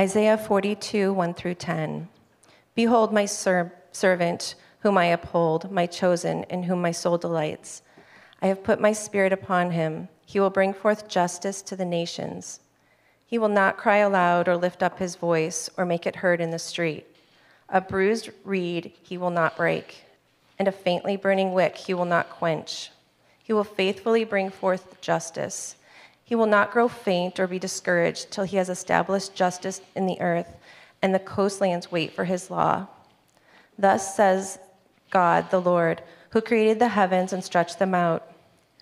Isaiah 0.00 0.38
42, 0.38 1.12
1 1.12 1.34
through 1.34 1.56
10. 1.56 2.08
Behold, 2.76 3.12
my 3.12 3.24
ser- 3.24 3.72
servant, 3.90 4.54
whom 4.78 4.96
I 4.96 5.06
uphold, 5.06 5.72
my 5.72 5.86
chosen, 5.86 6.44
in 6.44 6.62
whom 6.62 6.80
my 6.80 6.92
soul 6.92 7.18
delights. 7.18 7.82
I 8.40 8.46
have 8.46 8.62
put 8.62 8.80
my 8.80 8.92
spirit 8.92 9.32
upon 9.32 9.72
him. 9.72 10.08
He 10.24 10.38
will 10.38 10.50
bring 10.50 10.72
forth 10.72 11.08
justice 11.08 11.62
to 11.62 11.74
the 11.74 11.84
nations. 11.84 12.60
He 13.26 13.38
will 13.38 13.48
not 13.48 13.76
cry 13.76 13.96
aloud 13.96 14.46
or 14.46 14.56
lift 14.56 14.84
up 14.84 15.00
his 15.00 15.16
voice 15.16 15.68
or 15.76 15.84
make 15.84 16.06
it 16.06 16.14
heard 16.14 16.40
in 16.40 16.52
the 16.52 16.60
street. 16.60 17.04
A 17.68 17.80
bruised 17.80 18.30
reed 18.44 18.92
he 19.02 19.18
will 19.18 19.30
not 19.30 19.56
break, 19.56 20.04
and 20.60 20.68
a 20.68 20.72
faintly 20.72 21.16
burning 21.16 21.52
wick 21.52 21.76
he 21.76 21.92
will 21.92 22.04
not 22.04 22.30
quench. 22.30 22.92
He 23.42 23.52
will 23.52 23.64
faithfully 23.64 24.22
bring 24.22 24.50
forth 24.50 25.00
justice. 25.00 25.74
He 26.28 26.34
will 26.34 26.44
not 26.44 26.72
grow 26.72 26.88
faint 26.88 27.40
or 27.40 27.46
be 27.46 27.58
discouraged 27.58 28.30
till 28.30 28.44
he 28.44 28.58
has 28.58 28.68
established 28.68 29.34
justice 29.34 29.80
in 29.96 30.04
the 30.04 30.20
earth, 30.20 30.58
and 31.00 31.14
the 31.14 31.18
coastlands 31.18 31.90
wait 31.90 32.12
for 32.12 32.24
his 32.24 32.50
law. 32.50 32.86
Thus 33.78 34.14
says 34.14 34.58
God, 35.10 35.50
the 35.50 35.58
Lord, 35.58 36.02
who 36.28 36.42
created 36.42 36.80
the 36.80 36.88
heavens 36.88 37.32
and 37.32 37.42
stretched 37.42 37.78
them 37.78 37.94
out, 37.94 38.30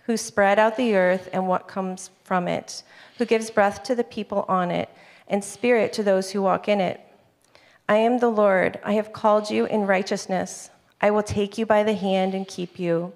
who 0.07 0.17
spread 0.17 0.59
out 0.59 0.77
the 0.77 0.97
earth 0.97 1.29
and 1.33 1.47
what 1.47 1.69
comes 1.69 2.11
from 2.25 2.49
it, 2.49 2.83
who 3.17 3.25
gives 3.25 3.49
breath 3.49 3.85
to 3.85 3.95
the 3.95 4.03
people 4.03 4.45
on 4.49 4.73
it, 4.73 4.89
and 5.29 5.45
spirit 5.45 5.93
to 5.93 6.03
those 6.03 6.33
who 6.33 6.43
walk 6.43 6.67
in 6.67 6.81
it. 6.81 7.01
I 7.89 7.99
am 7.99 8.19
the 8.19 8.29
Lord. 8.29 8.81
I 8.83 8.95
have 8.95 9.13
called 9.13 9.53
you 9.53 9.67
in 9.67 9.87
righteousness. 9.87 10.71
I 11.01 11.13
will 11.13 11.23
take 11.23 11.59
you 11.59 11.65
by 11.65 11.85
the 11.85 11.95
hand 11.95 12.35
and 12.35 12.49
keep 12.49 12.81
you. 12.81 13.13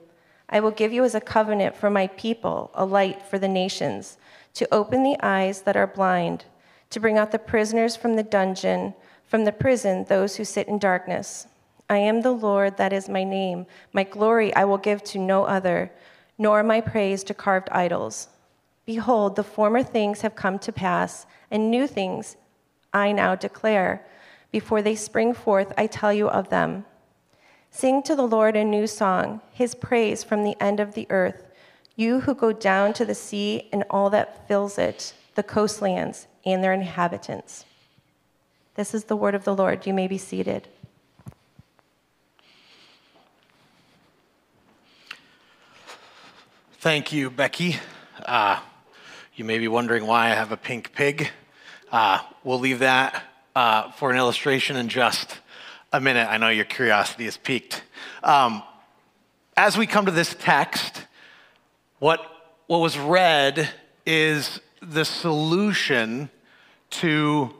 I 0.52 0.58
will 0.58 0.72
give 0.72 0.92
you 0.92 1.04
as 1.04 1.14
a 1.14 1.20
covenant 1.20 1.76
for 1.76 1.90
my 1.90 2.08
people, 2.08 2.72
a 2.74 2.84
light 2.84 3.22
for 3.22 3.38
the 3.38 3.48
nations, 3.48 4.18
to 4.54 4.74
open 4.74 5.02
the 5.02 5.16
eyes 5.20 5.62
that 5.62 5.76
are 5.76 5.86
blind, 5.86 6.44
to 6.90 7.00
bring 7.00 7.18
out 7.18 7.30
the 7.30 7.38
prisoners 7.38 7.96
from 7.96 8.16
the 8.16 8.22
dungeon, 8.22 8.94
from 9.26 9.44
the 9.44 9.52
prison, 9.52 10.04
those 10.08 10.36
who 10.36 10.44
sit 10.44 10.68
in 10.68 10.78
darkness. 10.78 11.46
I 11.88 11.98
am 11.98 12.20
the 12.20 12.32
Lord, 12.32 12.76
that 12.76 12.92
is 12.92 13.08
my 13.08 13.24
name. 13.24 13.66
My 13.92 14.04
glory 14.04 14.54
I 14.54 14.64
will 14.64 14.78
give 14.78 15.02
to 15.04 15.18
no 15.18 15.44
other, 15.44 15.90
nor 16.38 16.62
my 16.62 16.80
praise 16.80 17.24
to 17.24 17.34
carved 17.34 17.68
idols. 17.70 18.28
Behold, 18.86 19.36
the 19.36 19.44
former 19.44 19.82
things 19.82 20.20
have 20.22 20.34
come 20.34 20.58
to 20.60 20.72
pass, 20.72 21.26
and 21.50 21.70
new 21.70 21.86
things 21.86 22.36
I 22.92 23.12
now 23.12 23.34
declare. 23.34 24.06
Before 24.50 24.82
they 24.82 24.94
spring 24.94 25.32
forth, 25.32 25.72
I 25.78 25.86
tell 25.86 26.12
you 26.12 26.28
of 26.28 26.48
them. 26.48 26.84
Sing 27.70 28.02
to 28.02 28.16
the 28.16 28.26
Lord 28.26 28.56
a 28.56 28.64
new 28.64 28.86
song, 28.86 29.40
his 29.52 29.74
praise 29.74 30.24
from 30.24 30.42
the 30.42 30.60
end 30.60 30.80
of 30.80 30.94
the 30.94 31.06
earth. 31.08 31.49
You 32.00 32.20
who 32.20 32.34
go 32.34 32.50
down 32.50 32.94
to 32.94 33.04
the 33.04 33.14
sea 33.14 33.68
and 33.74 33.84
all 33.90 34.08
that 34.08 34.48
fills 34.48 34.78
it, 34.78 35.12
the 35.34 35.42
coastlands 35.42 36.28
and 36.46 36.64
their 36.64 36.72
inhabitants. 36.72 37.66
This 38.74 38.94
is 38.94 39.04
the 39.04 39.16
word 39.16 39.34
of 39.34 39.44
the 39.44 39.54
Lord. 39.54 39.86
You 39.86 39.92
may 39.92 40.08
be 40.08 40.16
seated. 40.16 40.66
Thank 46.78 47.12
you, 47.12 47.28
Becky. 47.28 47.76
Uh, 48.24 48.60
you 49.34 49.44
may 49.44 49.58
be 49.58 49.68
wondering 49.68 50.06
why 50.06 50.28
I 50.28 50.30
have 50.30 50.52
a 50.52 50.56
pink 50.56 50.94
pig. 50.94 51.28
Uh, 51.92 52.20
we'll 52.44 52.60
leave 52.60 52.78
that 52.78 53.22
uh, 53.54 53.90
for 53.90 54.10
an 54.10 54.16
illustration 54.16 54.76
in 54.76 54.88
just 54.88 55.38
a 55.92 56.00
minute. 56.00 56.26
I 56.30 56.38
know 56.38 56.48
your 56.48 56.64
curiosity 56.64 57.26
is 57.26 57.36
piqued. 57.36 57.82
Um, 58.22 58.62
as 59.54 59.76
we 59.76 59.86
come 59.86 60.06
to 60.06 60.12
this 60.12 60.34
text, 60.40 61.04
what, 62.00 62.20
what 62.66 62.78
was 62.78 62.98
read 62.98 63.68
is 64.04 64.58
the 64.82 65.04
solution 65.04 66.30
to 66.88 67.54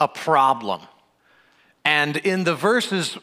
a 0.00 0.08
problem. 0.08 0.80
And 1.84 2.16
in 2.16 2.44
the 2.44 2.54
verses 2.54 3.16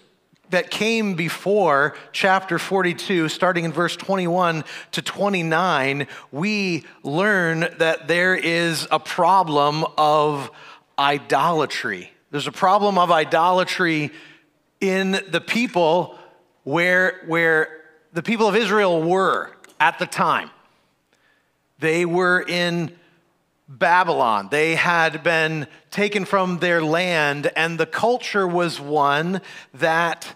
that 0.51 0.69
came 0.69 1.15
before 1.15 1.95
chapter 2.11 2.59
42, 2.59 3.27
starting 3.29 3.65
in 3.65 3.73
verse 3.73 3.95
21 3.95 4.63
to 4.91 5.01
29, 5.01 6.07
we 6.31 6.85
learn 7.03 7.67
that 7.79 8.07
there 8.07 8.35
is 8.35 8.87
a 8.91 8.99
problem 8.99 9.83
of 9.97 10.51
idolatry. 10.99 12.11
There's 12.29 12.47
a 12.47 12.51
problem 12.51 12.99
of 12.99 13.09
idolatry 13.11 14.11
in 14.79 15.19
the 15.29 15.41
people 15.41 16.19
where, 16.63 17.21
where 17.25 17.81
the 18.13 18.21
people 18.21 18.47
of 18.47 18.55
Israel 18.55 19.01
were 19.01 19.51
at 19.81 19.97
the 19.97 20.05
time. 20.05 20.51
They 21.79 22.05
were 22.05 22.39
in 22.39 22.95
Babylon. 23.67 24.49
They 24.51 24.75
had 24.75 25.23
been 25.23 25.65
taken 25.89 26.23
from 26.23 26.59
their 26.59 26.83
land, 26.83 27.51
and 27.55 27.79
the 27.79 27.87
culture 27.87 28.47
was 28.47 28.79
one 28.79 29.41
that, 29.73 30.35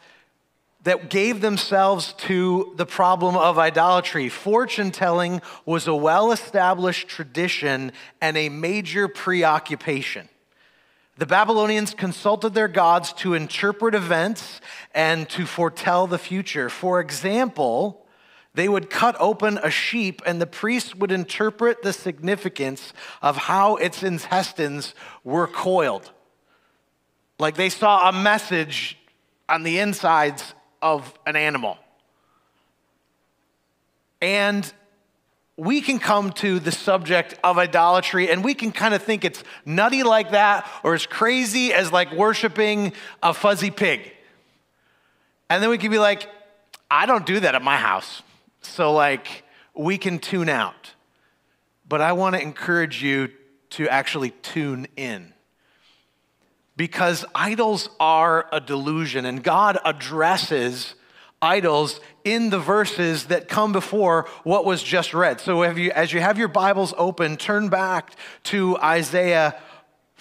that 0.83 1.11
gave 1.11 1.41
themselves 1.41 2.13
to 2.13 2.73
the 2.77 2.87
problem 2.87 3.37
of 3.37 3.59
idolatry. 3.59 4.29
Fortune 4.29 4.89
telling 4.89 5.43
was 5.63 5.85
a 5.85 5.95
well 5.95 6.31
established 6.31 7.07
tradition 7.07 7.91
and 8.19 8.35
a 8.35 8.49
major 8.49 9.07
preoccupation. 9.07 10.27
The 11.17 11.27
Babylonians 11.27 11.93
consulted 11.93 12.55
their 12.55 12.67
gods 12.67 13.13
to 13.13 13.35
interpret 13.35 13.93
events 13.93 14.59
and 14.93 15.29
to 15.29 15.45
foretell 15.45 16.07
the 16.07 16.17
future. 16.17 16.67
For 16.67 16.99
example, 16.99 18.04
they 18.55 18.69
would 18.69 18.89
cut 18.89 19.15
open 19.19 19.59
a 19.61 19.69
sheep 19.69 20.21
and 20.25 20.41
the 20.41 20.47
priest 20.47 20.95
would 20.95 21.11
interpret 21.11 21.83
the 21.83 21.93
significance 21.93 22.93
of 23.21 23.35
how 23.37 23.75
its 23.75 24.01
intestines 24.01 24.95
were 25.23 25.47
coiled. 25.47 26.11
Like 27.37 27.55
they 27.55 27.69
saw 27.69 28.09
a 28.09 28.13
message 28.13 28.97
on 29.49 29.63
the 29.63 29.79
insides 29.79 30.53
of 30.81 31.13
an 31.25 31.35
animal. 31.35 31.77
And 34.21 34.71
we 35.57 35.81
can 35.81 35.99
come 35.99 36.31
to 36.31 36.59
the 36.59 36.71
subject 36.71 37.37
of 37.43 37.57
idolatry 37.57 38.29
and 38.29 38.43
we 38.43 38.53
can 38.53 38.71
kind 38.71 38.93
of 38.93 39.03
think 39.03 39.23
it's 39.23 39.43
nutty 39.65 40.03
like 40.03 40.31
that 40.31 40.69
or 40.83 40.93
as 40.93 41.05
crazy 41.05 41.73
as 41.73 41.91
like 41.91 42.11
worshiping 42.13 42.93
a 43.21 43.33
fuzzy 43.33 43.71
pig. 43.71 44.11
And 45.49 45.61
then 45.61 45.69
we 45.69 45.77
can 45.77 45.91
be 45.91 45.99
like, 45.99 46.27
I 46.89 47.05
don't 47.05 47.25
do 47.25 47.39
that 47.41 47.55
at 47.55 47.61
my 47.61 47.77
house. 47.77 48.21
So, 48.65 48.93
like, 48.93 49.43
we 49.73 49.97
can 49.97 50.19
tune 50.19 50.49
out. 50.49 50.93
But 51.87 52.01
I 52.01 52.13
want 52.13 52.35
to 52.35 52.41
encourage 52.41 53.03
you 53.03 53.29
to 53.71 53.87
actually 53.87 54.31
tune 54.31 54.87
in. 54.95 55.33
Because 56.77 57.25
idols 57.33 57.89
are 57.99 58.47
a 58.51 58.59
delusion, 58.59 59.25
and 59.25 59.43
God 59.43 59.77
addresses 59.85 60.95
idols 61.41 61.99
in 62.23 62.49
the 62.49 62.59
verses 62.59 63.25
that 63.25 63.47
come 63.47 63.71
before 63.71 64.27
what 64.43 64.65
was 64.65 64.81
just 64.81 65.13
read. 65.13 65.39
So 65.39 65.63
you, 65.63 65.91
as 65.91 66.11
you 66.11 66.19
have 66.19 66.37
your 66.37 66.47
Bibles 66.47 66.93
open, 66.97 67.37
turn 67.37 67.69
back 67.69 68.15
to 68.45 68.77
Isaiah 68.77 69.55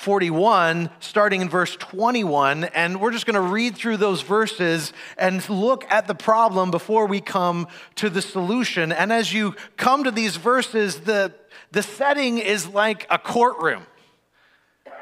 41, 0.05 0.91
starting 1.01 1.41
in 1.41 1.49
verse 1.49 1.77
21, 1.77 2.65
and 2.65 3.01
we're 3.01 3.11
just 3.11 3.25
going 3.25 3.37
to 3.37 3.41
read 3.41 3.75
through 3.75 3.97
those 3.97 4.21
verses 4.21 4.93
and 5.17 5.49
look 5.49 5.91
at 5.91 6.07
the 6.07 6.15
problem 6.15 6.71
before 6.71 7.07
we 7.07 7.23
come 7.23 7.67
to 7.95 8.11
the 8.11 8.21
solution. 8.21 8.93
And 8.93 9.11
as 9.11 9.33
you 9.33 9.57
come 9.79 10.05
to 10.05 10.11
these 10.11 10.37
verses, 10.37 11.01
the, 11.01 11.33
the 11.73 11.83
setting 11.83 12.37
is 12.37 12.69
like 12.69 13.07
a 13.09 13.17
courtroom. 13.17 13.87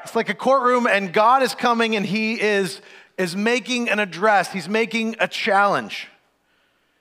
It's 0.04 0.14
like 0.14 0.28
a 0.28 0.34
courtroom, 0.34 0.86
and 0.86 1.12
God 1.12 1.42
is 1.42 1.52
coming 1.56 1.96
and 1.96 2.06
He 2.06 2.40
is, 2.40 2.80
is 3.18 3.34
making 3.34 3.90
an 3.90 3.98
address, 3.98 4.52
He's 4.52 4.68
making 4.68 5.16
a 5.18 5.26
challenge. 5.26 6.06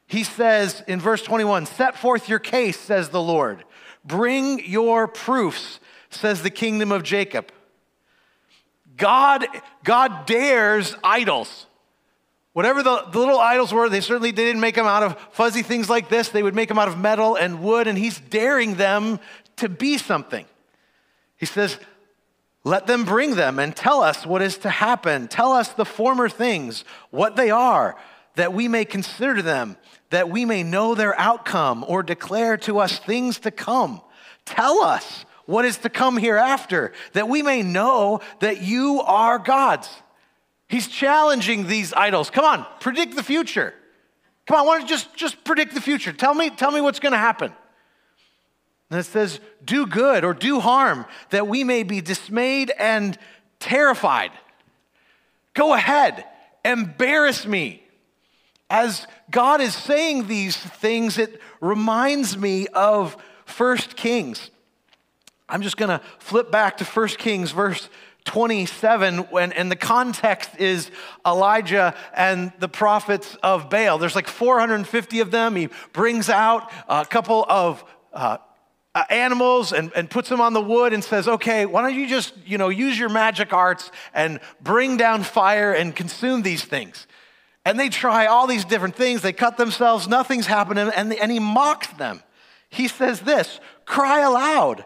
He 0.08 0.24
says 0.24 0.84
in 0.88 1.00
verse 1.00 1.22
21 1.22 1.68
Set 1.68 1.96
forth 1.96 2.28
your 2.28 2.40
case, 2.40 2.80
says 2.80 3.10
the 3.10 3.22
Lord. 3.22 3.64
Bring 4.04 4.66
your 4.66 5.08
proofs, 5.08 5.80
says 6.10 6.42
the 6.42 6.50
kingdom 6.50 6.92
of 6.92 7.04
Jacob. 7.04 7.52
God, 9.02 9.48
God 9.84 10.28
dares 10.28 10.96
idols. 11.04 11.66
Whatever 12.54 12.84
the, 12.84 13.06
the, 13.12 13.18
little 13.18 13.40
idols 13.40 13.74
were, 13.74 13.90
they 13.90 14.02
certainly 14.02 14.32
didn't 14.32 14.62
make 14.62 14.76
them 14.76 14.86
out 14.86 15.02
of 15.02 15.20
fuzzy 15.32 15.64
things 15.64 15.90
like 15.90 16.08
this. 16.08 16.30
They 16.30 16.44
would 16.44 16.54
make 16.54 16.70
them 16.70 16.78
out 16.78 16.88
of 16.88 17.00
metal 17.00 17.36
and 17.36 17.64
wood, 17.64 17.88
and 17.88 17.98
he's 17.98 18.20
daring 18.20 18.76
them 18.76 19.20
to 19.58 19.68
be 19.70 19.98
something. 19.98 20.46
He 21.38 21.48
says, 21.48 21.80
Let 22.64 22.86
them 22.86 23.04
bring 23.04 23.36
them 23.36 23.58
and 23.58 23.76
tell 23.76 24.02
us 24.02 24.26
what 24.26 24.44
is 24.44 24.60
to 24.60 24.70
happen. 24.70 25.28
Tell 25.28 25.52
us 25.52 25.70
the 25.70 25.86
former 25.86 26.30
things, 26.30 26.86
what 27.10 27.36
they 27.36 27.50
are, 27.50 27.96
that 28.36 28.54
we 28.54 28.68
may 28.68 28.86
consider 28.86 29.42
them 29.42 29.78
that 30.12 30.30
we 30.30 30.46
may 30.46 30.62
know 30.62 30.94
their 30.94 31.20
outcome 31.20 31.84
or 31.88 32.04
declare 32.04 32.58
to 32.58 32.80
us 32.80 33.00
things 33.00 33.40
to 33.40 33.50
come. 33.50 34.02
Tell 34.46 34.84
us 34.84 35.26
what 35.52 35.66
is 35.66 35.78
to 35.80 35.90
come 35.90 36.18
hereafter, 36.18 36.94
that 37.14 37.28
we 37.28 37.44
may 37.44 37.62
know 37.62 38.22
that 38.40 38.62
you 38.62 39.02
are 39.02 39.38
gods. 39.38 39.90
He's 40.68 40.88
challenging 40.88 41.68
these 41.68 41.94
idols. 41.94 42.30
Come 42.30 42.46
on, 42.46 42.66
predict 42.80 43.16
the 43.16 43.24
future. 43.24 43.74
Come 44.48 44.62
on, 44.62 44.66
why 44.66 44.80
don't 44.80 44.84
you 44.84 44.88
just, 44.88 45.16
just 45.16 45.44
predict 45.44 45.74
the 45.74 45.82
future? 45.82 46.14
Tell 46.14 46.34
me, 46.34 46.50
tell 46.50 46.72
me 46.72 46.82
what's 46.82 47.00
going 47.00 47.12
to 47.12 47.18
happen. 47.18 47.52
And 48.90 49.00
it 49.00 49.04
says, 49.04 49.40
do 49.64 49.86
good 49.86 50.24
or 50.24 50.34
do 50.34 50.60
harm, 50.60 51.06
that 51.30 51.48
we 51.48 51.64
may 51.64 51.84
be 51.84 52.02
dismayed 52.02 52.72
and 52.78 53.18
terrified. 53.60 54.32
Go 55.54 55.74
ahead, 55.74 56.26
embarrass 56.66 57.46
me. 57.46 57.84
As 58.70 59.06
God 59.30 59.60
is 59.60 59.76
saying 59.76 60.28
these 60.28 60.56
things, 60.56 61.18
it 61.18 61.42
reminds 61.60 62.38
me 62.38 62.68
of 62.68 63.18
1 63.58 63.78
Kings. 63.96 64.50
I'm 65.52 65.62
just 65.62 65.76
going 65.76 65.90
to 65.90 66.02
flip 66.20 66.50
back 66.50 66.78
to 66.78 66.86
1 66.86 67.08
Kings, 67.10 67.52
verse 67.52 67.90
27, 68.24 69.20
when, 69.30 69.52
and 69.52 69.70
the 69.70 69.76
context 69.76 70.52
is 70.58 70.90
Elijah 71.26 71.94
and 72.14 72.54
the 72.60 72.70
prophets 72.70 73.36
of 73.44 73.70
Baal. 73.70 73.98
There's 73.98 74.16
like 74.16 74.28
450 74.28 75.20
of 75.20 75.30
them. 75.30 75.56
He 75.58 75.70
brings 75.92 76.30
out 76.30 76.72
a 76.88 77.06
couple 77.06 77.46
of 77.50 77.84
uh, 78.14 78.38
uh, 78.96 79.04
animals 79.10 79.74
and, 79.74 79.92
and 79.94 80.10
puts 80.10 80.30
them 80.30 80.40
on 80.40 80.54
the 80.54 80.62
wood 80.62 80.94
and 80.94 81.04
says, 81.04 81.28
okay, 81.28 81.66
why 81.66 81.82
don't 81.82 81.96
you 81.96 82.08
just, 82.08 82.34
you 82.46 82.58
know, 82.58 82.70
use 82.70 82.98
your 82.98 83.10
magic 83.10 83.52
arts 83.52 83.92
and 84.14 84.40
bring 84.62 84.96
down 84.96 85.24
fire 85.24 85.74
and 85.74 85.96
consume 85.96 86.44
these 86.44 86.64
things. 86.64 87.08
And 87.66 87.80
they 87.80 87.90
try 87.90 88.26
all 88.26 88.48
these 88.48 88.66
different 88.66 88.96
things. 88.96 89.22
They 89.22 89.34
cut 89.34 89.58
themselves, 89.58 90.08
nothing's 90.08 90.48
happening, 90.48 90.90
and, 90.96 91.14
and 91.14 91.32
he 91.32 91.40
mocks 91.40 91.88
them. 91.88 92.24
He 92.70 92.88
says 92.88 93.20
this 93.20 93.60
cry 93.86 94.22
aloud, 94.22 94.86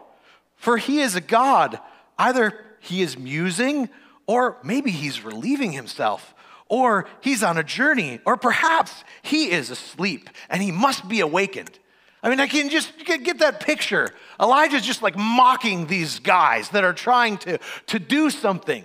for 0.66 0.78
he 0.78 1.00
is 1.00 1.14
a 1.14 1.20
God. 1.20 1.78
Either 2.18 2.52
he 2.80 3.00
is 3.00 3.16
musing, 3.16 3.88
or 4.26 4.56
maybe 4.64 4.90
he's 4.90 5.24
relieving 5.24 5.70
himself, 5.70 6.34
or 6.68 7.06
he's 7.20 7.44
on 7.44 7.56
a 7.56 7.62
journey, 7.62 8.18
or 8.26 8.36
perhaps 8.36 9.04
he 9.22 9.52
is 9.52 9.70
asleep 9.70 10.28
and 10.50 10.60
he 10.60 10.72
must 10.72 11.08
be 11.08 11.20
awakened. 11.20 11.78
I 12.20 12.30
mean, 12.30 12.40
I 12.40 12.48
can 12.48 12.68
just 12.68 12.92
get 13.04 13.38
that 13.38 13.60
picture. 13.60 14.12
Elijah's 14.40 14.84
just 14.84 15.02
like 15.02 15.16
mocking 15.16 15.86
these 15.86 16.18
guys 16.18 16.70
that 16.70 16.82
are 16.82 16.92
trying 16.92 17.38
to, 17.38 17.60
to 17.86 18.00
do 18.00 18.28
something 18.28 18.82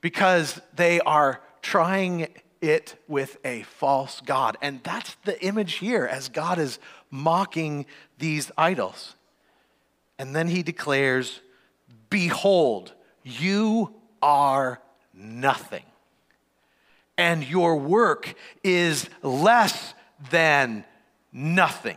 because 0.00 0.60
they 0.76 1.00
are 1.00 1.40
trying 1.62 2.28
it 2.60 2.94
with 3.08 3.38
a 3.44 3.62
false 3.62 4.20
God. 4.24 4.56
And 4.62 4.84
that's 4.84 5.16
the 5.24 5.44
image 5.44 5.78
here 5.78 6.06
as 6.06 6.28
God 6.28 6.60
is 6.60 6.78
mocking 7.10 7.86
these 8.18 8.52
idols. 8.56 9.16
And 10.20 10.36
then 10.36 10.48
he 10.48 10.62
declares, 10.62 11.40
Behold, 12.10 12.92
you 13.22 13.94
are 14.20 14.78
nothing, 15.14 15.86
and 17.16 17.42
your 17.42 17.76
work 17.76 18.34
is 18.62 19.08
less 19.22 19.94
than 20.30 20.84
nothing. 21.32 21.96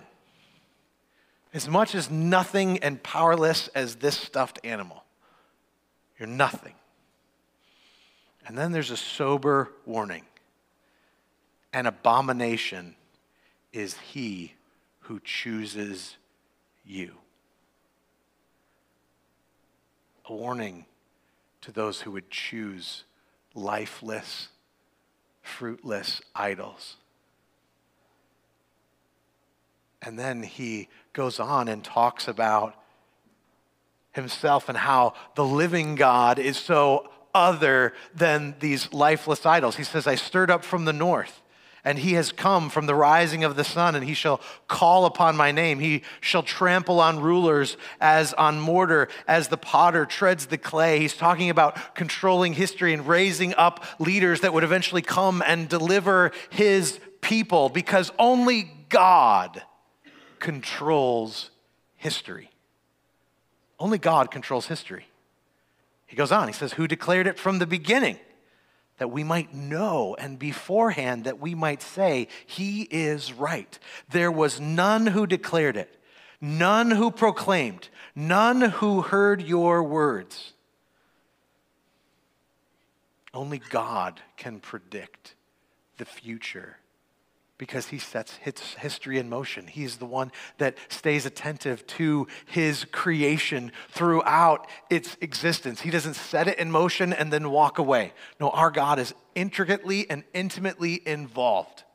As 1.53 1.67
much 1.67 1.95
as 1.95 2.09
nothing 2.09 2.77
and 2.77 3.03
powerless 3.03 3.67
as 3.75 3.97
this 3.97 4.15
stuffed 4.15 4.57
animal, 4.63 5.03
you're 6.17 6.25
nothing. 6.25 6.75
And 8.47 8.57
then 8.57 8.71
there's 8.71 8.91
a 8.91 8.95
sober 8.95 9.69
warning 9.85 10.23
an 11.73 11.87
abomination 11.87 12.95
is 13.73 13.97
he 13.97 14.53
who 14.99 15.19
chooses 15.25 16.15
you. 16.85 17.17
A 20.25 20.33
warning 20.33 20.85
to 21.61 21.71
those 21.71 22.01
who 22.01 22.11
would 22.11 22.29
choose 22.29 23.03
lifeless, 23.53 24.49
fruitless 25.41 26.21
idols. 26.35 26.97
And 30.01 30.17
then 30.17 30.43
he 30.43 30.89
goes 31.13 31.39
on 31.39 31.67
and 31.67 31.83
talks 31.83 32.27
about 32.27 32.75
himself 34.11 34.69
and 34.69 34.77
how 34.77 35.13
the 35.35 35.45
living 35.45 35.95
God 35.95 36.39
is 36.39 36.57
so 36.57 37.09
other 37.33 37.93
than 38.13 38.55
these 38.59 38.91
lifeless 38.93 39.45
idols. 39.45 39.75
He 39.75 39.83
says, 39.83 40.07
I 40.07 40.15
stirred 40.15 40.51
up 40.51 40.63
from 40.63 40.85
the 40.85 40.93
north 40.93 41.42
and 41.85 41.99
he 41.99 42.13
has 42.13 42.31
come 42.31 42.69
from 42.69 42.85
the 42.85 42.95
rising 42.95 43.43
of 43.43 43.55
the 43.55 43.63
sun, 43.63 43.95
and 43.95 44.05
he 44.05 44.13
shall 44.13 44.39
call 44.67 45.05
upon 45.05 45.35
my 45.35 45.51
name. 45.51 45.79
He 45.79 46.03
shall 46.21 46.43
trample 46.43 46.99
on 46.99 47.19
rulers 47.19 47.75
as 47.99 48.33
on 48.33 48.59
mortar, 48.59 49.09
as 49.27 49.49
the 49.49 49.57
potter 49.57 50.05
treads 50.05 50.45
the 50.45 50.57
clay. 50.57 50.99
He's 50.99 51.15
talking 51.15 51.49
about 51.49 51.95
controlling 51.95 52.53
history 52.53 52.93
and 52.93 53.05
raising 53.05 53.53
up 53.55 53.83
leaders 53.99 54.41
that 54.41 54.53
would 54.53 54.63
eventually 54.63 55.01
come 55.01 55.43
and 55.45 55.67
deliver 55.67 56.31
his 56.49 56.99
people, 57.19 57.67
because 57.67 58.11
only 58.17 58.71
God 58.87 59.61
controls 60.39 61.49
history. 61.95 62.49
Only 63.77 63.97
God 63.97 64.31
controls 64.31 64.67
history. 64.67 65.07
He 66.05 66.15
goes 66.15 66.31
on, 66.31 66.47
he 66.47 66.53
says, 66.53 66.73
Who 66.73 66.87
declared 66.87 67.27
it 67.27 67.37
from 67.37 67.59
the 67.59 67.67
beginning? 67.67 68.19
That 68.97 69.09
we 69.09 69.23
might 69.23 69.53
know, 69.53 70.15
and 70.19 70.37
beforehand 70.37 71.23
that 71.25 71.39
we 71.39 71.55
might 71.55 71.81
say, 71.81 72.27
He 72.45 72.83
is 72.83 73.33
right. 73.33 73.77
There 74.09 74.31
was 74.31 74.59
none 74.59 75.07
who 75.07 75.25
declared 75.25 75.77
it, 75.77 75.99
none 76.39 76.91
who 76.91 77.11
proclaimed, 77.11 77.89
none 78.15 78.61
who 78.61 79.01
heard 79.01 79.41
your 79.41 79.83
words. 79.83 80.53
Only 83.33 83.57
God 83.57 84.21
can 84.37 84.59
predict 84.59 85.35
the 85.97 86.05
future 86.05 86.77
because 87.63 87.87
he 87.87 87.97
sets 87.97 88.35
history 88.77 89.17
in 89.17 89.29
motion. 89.29 89.67
He's 89.67 89.95
the 89.95 90.05
one 90.05 90.33
that 90.57 90.75
stays 90.89 91.25
attentive 91.25 91.87
to 91.87 92.27
his 92.45 92.83
creation 92.91 93.71
throughout 93.89 94.67
its 94.89 95.15
existence. 95.21 95.79
He 95.79 95.89
doesn't 95.89 96.15
set 96.15 96.49
it 96.49 96.59
in 96.59 96.69
motion 96.69 97.13
and 97.13 97.31
then 97.31 97.51
walk 97.51 97.79
away. 97.79 98.11
No, 98.37 98.49
our 98.49 98.69
God 98.69 98.99
is 98.99 99.13
intricately 99.33 100.09
and 100.09 100.25
intimately 100.33 101.01
involved. 101.05 101.85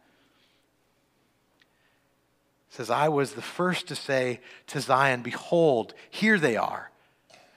It 2.70 2.76
says, 2.76 2.88
I 2.88 3.10
was 3.10 3.32
the 3.32 3.42
first 3.42 3.88
to 3.88 3.94
say 3.94 4.40
to 4.68 4.80
Zion, 4.80 5.20
Behold, 5.20 5.92
here 6.08 6.38
they 6.38 6.56
are. 6.56 6.90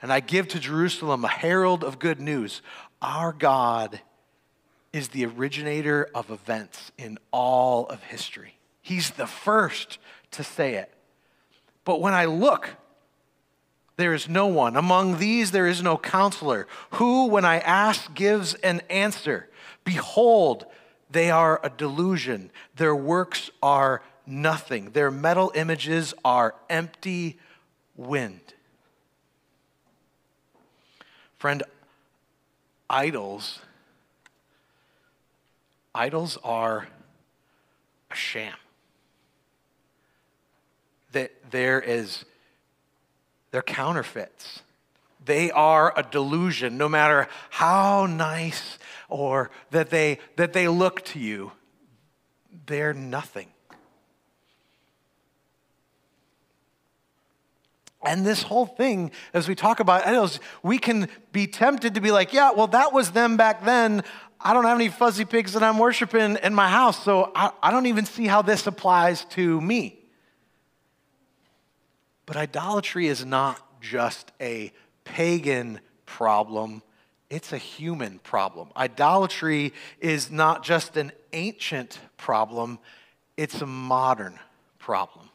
And 0.01 0.11
I 0.11 0.19
give 0.19 0.49
to 0.49 0.59
Jerusalem 0.59 1.23
a 1.23 1.29
herald 1.29 1.85
of 1.85 1.97
good 1.97 2.19
news. 2.19 2.61
Our 3.01 3.31
God 3.31 4.01
is 4.93 5.09
the 5.09 5.25
originator 5.25 6.09
of 6.13 6.29
events 6.29 6.91
in 6.97 7.17
all 7.31 7.85
of 7.87 8.03
history. 8.03 8.55
He's 8.81 9.11
the 9.11 9.27
first 9.27 9.99
to 10.31 10.43
say 10.43 10.75
it. 10.75 10.91
But 11.85 12.01
when 12.01 12.13
I 12.13 12.25
look, 12.25 12.75
there 13.95 14.13
is 14.13 14.27
no 14.27 14.47
one. 14.47 14.75
Among 14.75 15.17
these, 15.17 15.51
there 15.51 15.67
is 15.67 15.81
no 15.81 15.97
counselor 15.97 16.67
who, 16.91 17.27
when 17.27 17.45
I 17.45 17.59
ask, 17.59 18.13
gives 18.13 18.53
an 18.55 18.81
answer. 18.89 19.47
Behold, 19.83 20.65
they 21.09 21.29
are 21.31 21.59
a 21.63 21.69
delusion. 21.69 22.51
Their 22.75 22.95
works 22.95 23.51
are 23.61 24.01
nothing. 24.25 24.91
Their 24.91 25.11
metal 25.11 25.51
images 25.55 26.13
are 26.25 26.55
empty 26.69 27.37
wind. 27.95 28.39
Friend, 31.37 31.63
idols 32.89 33.59
Idols 35.93 36.37
are 36.43 36.87
a 38.09 38.15
sham. 38.15 38.55
That 41.11 41.31
there 41.51 41.81
is, 41.81 42.23
they're 43.51 43.61
counterfeits. 43.61 44.61
They 45.23 45.51
are 45.51 45.93
a 45.95 46.03
delusion, 46.03 46.77
no 46.77 46.89
matter 46.89 47.27
how 47.49 48.05
nice 48.05 48.79
or 49.09 49.51
that 49.71 49.89
they, 49.89 50.19
that 50.37 50.53
they 50.53 50.67
look 50.67 51.03
to 51.05 51.19
you, 51.19 51.51
they're 52.65 52.93
nothing. 52.93 53.47
And 58.03 58.25
this 58.25 58.41
whole 58.41 58.65
thing, 58.65 59.11
as 59.33 59.47
we 59.47 59.53
talk 59.53 59.79
about 59.79 60.07
idols, 60.07 60.39
we 60.63 60.79
can 60.79 61.07
be 61.31 61.45
tempted 61.45 61.93
to 61.93 62.01
be 62.01 62.09
like, 62.11 62.33
yeah, 62.33 62.51
well, 62.51 62.67
that 62.67 62.93
was 62.93 63.11
them 63.11 63.37
back 63.37 63.63
then. 63.63 64.03
I 64.43 64.53
don't 64.53 64.65
have 64.65 64.77
any 64.77 64.89
fuzzy 64.89 65.25
pigs 65.25 65.53
that 65.53 65.63
I'm 65.63 65.77
worshiping 65.77 66.37
in 66.41 66.53
my 66.55 66.69
house, 66.69 67.03
so 67.03 67.31
I, 67.35 67.51
I 67.61 67.71
don't 67.71 67.85
even 67.85 68.05
see 68.05 68.25
how 68.25 68.41
this 68.41 68.65
applies 68.65 69.25
to 69.25 69.61
me. 69.61 69.99
But 72.25 72.37
idolatry 72.37 73.07
is 73.07 73.25
not 73.25 73.81
just 73.81 74.31
a 74.39 74.71
pagan 75.03 75.79
problem, 76.05 76.81
it's 77.29 77.53
a 77.53 77.57
human 77.57 78.19
problem. 78.19 78.69
Idolatry 78.75 79.73
is 79.99 80.31
not 80.31 80.63
just 80.63 80.97
an 80.97 81.11
ancient 81.33 81.99
problem, 82.17 82.79
it's 83.37 83.61
a 83.61 83.65
modern 83.65 84.39
problem. 84.79 85.29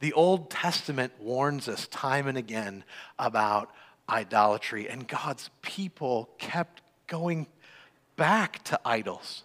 The 0.00 0.12
Old 0.12 0.50
Testament 0.50 1.12
warns 1.18 1.68
us 1.68 1.86
time 1.88 2.26
and 2.26 2.36
again 2.36 2.84
about 3.18 3.70
idolatry, 4.08 4.88
and 4.88 5.08
God's 5.08 5.48
people 5.62 6.28
kept 6.38 6.82
going 7.06 7.46
back 8.16 8.62
to 8.64 8.80
idols. 8.84 9.42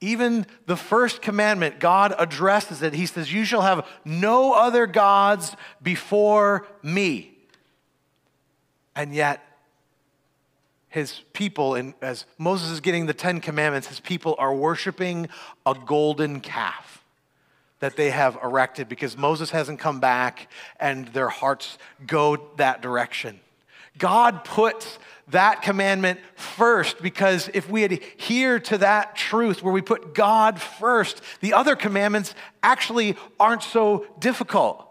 Even 0.00 0.46
the 0.66 0.76
first 0.76 1.22
commandment, 1.22 1.80
God 1.80 2.14
addresses 2.18 2.82
it. 2.82 2.92
He 2.92 3.06
says, 3.06 3.32
You 3.32 3.44
shall 3.44 3.62
have 3.62 3.86
no 4.04 4.52
other 4.52 4.86
gods 4.86 5.56
before 5.82 6.66
me. 6.82 7.32
And 8.94 9.14
yet, 9.14 9.42
his 10.88 11.22
people, 11.32 11.74
and 11.74 11.94
as 12.00 12.24
Moses 12.38 12.70
is 12.70 12.80
getting 12.80 13.06
the 13.06 13.14
Ten 13.14 13.40
Commandments, 13.40 13.88
his 13.88 13.98
people 13.98 14.36
are 14.38 14.54
worshiping 14.54 15.28
a 15.66 15.74
golden 15.74 16.40
calf 16.40 17.02
that 17.80 17.96
they 17.96 18.10
have 18.10 18.38
erected 18.42 18.88
because 18.88 19.16
Moses 19.16 19.50
hasn't 19.50 19.78
come 19.78 20.00
back 20.00 20.48
and 20.78 21.08
their 21.08 21.28
hearts 21.28 21.78
go 22.06 22.36
that 22.56 22.80
direction. 22.80 23.40
God 23.98 24.44
puts 24.44 24.98
that 25.28 25.62
commandment 25.62 26.20
first 26.34 27.00
because 27.00 27.48
if 27.54 27.68
we 27.70 27.84
adhere 27.84 28.58
to 28.60 28.78
that 28.78 29.16
truth 29.16 29.62
where 29.62 29.72
we 29.72 29.80
put 29.80 30.14
God 30.14 30.60
first, 30.60 31.22
the 31.40 31.54
other 31.54 31.76
commandments 31.76 32.34
actually 32.62 33.16
aren't 33.40 33.62
so 33.62 34.06
difficult. 34.18 34.86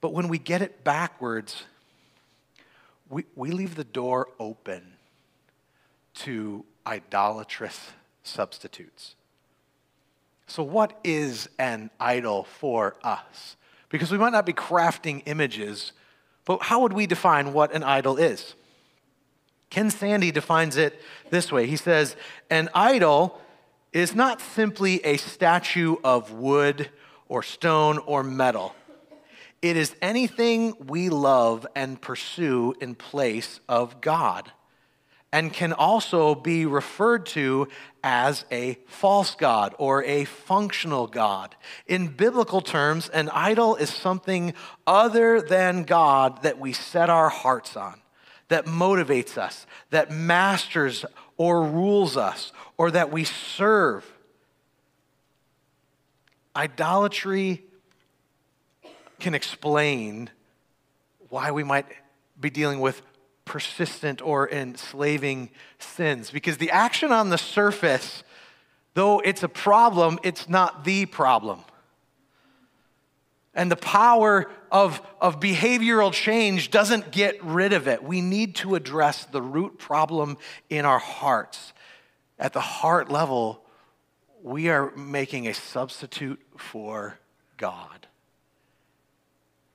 But 0.00 0.12
when 0.12 0.28
we 0.28 0.38
get 0.38 0.62
it 0.62 0.84
backwards, 0.84 1.64
we, 3.08 3.24
we 3.34 3.50
leave 3.50 3.74
the 3.74 3.84
door 3.84 4.28
open 4.38 4.94
to 6.14 6.64
idolatrous 6.86 7.90
substitutes. 8.22 9.14
So, 10.46 10.62
what 10.62 10.98
is 11.04 11.48
an 11.58 11.90
idol 11.98 12.44
for 12.44 12.96
us? 13.02 13.56
Because 13.88 14.10
we 14.10 14.18
might 14.18 14.32
not 14.32 14.44
be 14.44 14.52
crafting 14.52 15.22
images, 15.26 15.92
but 16.44 16.62
how 16.62 16.80
would 16.80 16.92
we 16.92 17.06
define 17.06 17.52
what 17.52 17.72
an 17.74 17.82
idol 17.82 18.16
is? 18.16 18.54
Ken 19.70 19.90
Sande 19.90 20.32
defines 20.32 20.76
it 20.76 21.00
this 21.30 21.50
way 21.50 21.66
He 21.66 21.76
says, 21.76 22.16
An 22.50 22.68
idol 22.74 23.40
is 23.92 24.14
not 24.14 24.40
simply 24.40 25.04
a 25.04 25.16
statue 25.16 25.96
of 26.02 26.32
wood 26.32 26.90
or 27.28 27.42
stone 27.42 27.98
or 27.98 28.22
metal. 28.22 28.74
It 29.60 29.76
is 29.76 29.94
anything 30.02 30.74
we 30.86 31.08
love 31.08 31.66
and 31.76 32.00
pursue 32.00 32.74
in 32.80 32.96
place 32.96 33.60
of 33.68 34.00
God, 34.00 34.50
and 35.32 35.52
can 35.52 35.72
also 35.72 36.34
be 36.34 36.66
referred 36.66 37.24
to 37.24 37.66
as 38.04 38.44
a 38.52 38.74
false 38.86 39.34
God 39.34 39.74
or 39.78 40.04
a 40.04 40.24
functional 40.24 41.06
God. 41.06 41.56
In 41.86 42.08
biblical 42.08 42.60
terms, 42.60 43.08
an 43.08 43.30
idol 43.30 43.76
is 43.76 43.88
something 43.88 44.52
other 44.86 45.40
than 45.40 45.84
God 45.84 46.42
that 46.42 46.58
we 46.58 46.74
set 46.74 47.08
our 47.08 47.30
hearts 47.30 47.76
on, 47.76 47.98
that 48.48 48.66
motivates 48.66 49.38
us, 49.38 49.66
that 49.90 50.10
masters 50.10 51.06
or 51.38 51.62
rules 51.62 52.16
us, 52.18 52.52
or 52.76 52.90
that 52.90 53.10
we 53.10 53.24
serve. 53.24 54.04
Idolatry 56.54 57.64
can 59.18 59.34
explain 59.34 60.28
why 61.30 61.52
we 61.52 61.64
might 61.64 61.86
be 62.38 62.50
dealing 62.50 62.80
with 62.80 63.00
persistent 63.52 64.22
or 64.22 64.48
enslaving 64.48 65.50
sins. 65.78 66.30
Because 66.30 66.56
the 66.56 66.70
action 66.70 67.12
on 67.12 67.28
the 67.28 67.36
surface, 67.36 68.24
though 68.94 69.20
it's 69.20 69.42
a 69.42 69.48
problem, 69.48 70.18
it's 70.22 70.48
not 70.48 70.84
the 70.84 71.04
problem. 71.04 71.60
And 73.52 73.70
the 73.70 73.76
power 73.76 74.50
of, 74.70 75.02
of 75.20 75.38
behavioral 75.38 76.14
change 76.14 76.70
doesn't 76.70 77.12
get 77.12 77.44
rid 77.44 77.74
of 77.74 77.88
it. 77.88 78.02
We 78.02 78.22
need 78.22 78.54
to 78.56 78.74
address 78.74 79.26
the 79.26 79.42
root 79.42 79.78
problem 79.78 80.38
in 80.70 80.86
our 80.86 80.98
hearts. 80.98 81.74
At 82.38 82.54
the 82.54 82.60
heart 82.60 83.10
level, 83.10 83.62
we 84.42 84.70
are 84.70 84.96
making 84.96 85.46
a 85.46 85.52
substitute 85.52 86.40
for 86.56 87.18
God. 87.58 88.06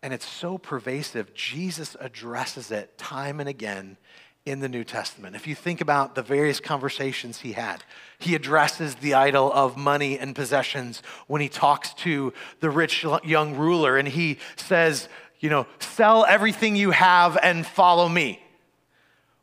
And 0.07 0.13
it's 0.13 0.25
so 0.25 0.57
pervasive, 0.57 1.33
Jesus 1.33 1.97
addresses 1.99 2.71
it 2.71 2.97
time 2.97 3.41
and 3.41 3.49
again 3.49 3.97
in 4.45 4.61
the 4.61 4.69
New 4.69 4.85
Testament. 4.85 5.35
If 5.35 5.47
you 5.47 5.53
think 5.53 5.81
about 5.81 6.15
the 6.15 6.21
various 6.21 6.61
conversations 6.61 7.41
he 7.41 7.51
had, 7.51 7.83
he 8.17 8.33
addresses 8.33 8.95
the 8.95 9.15
idol 9.15 9.51
of 9.51 9.75
money 9.75 10.17
and 10.17 10.33
possessions 10.33 11.03
when 11.27 11.41
he 11.41 11.49
talks 11.49 11.93
to 11.95 12.31
the 12.61 12.69
rich 12.69 13.05
young 13.25 13.57
ruler 13.57 13.97
and 13.97 14.07
he 14.07 14.37
says, 14.55 15.09
you 15.41 15.49
know, 15.49 15.67
sell 15.79 16.23
everything 16.23 16.77
you 16.77 16.91
have 16.91 17.37
and 17.43 17.67
follow 17.67 18.07
me. 18.07 18.41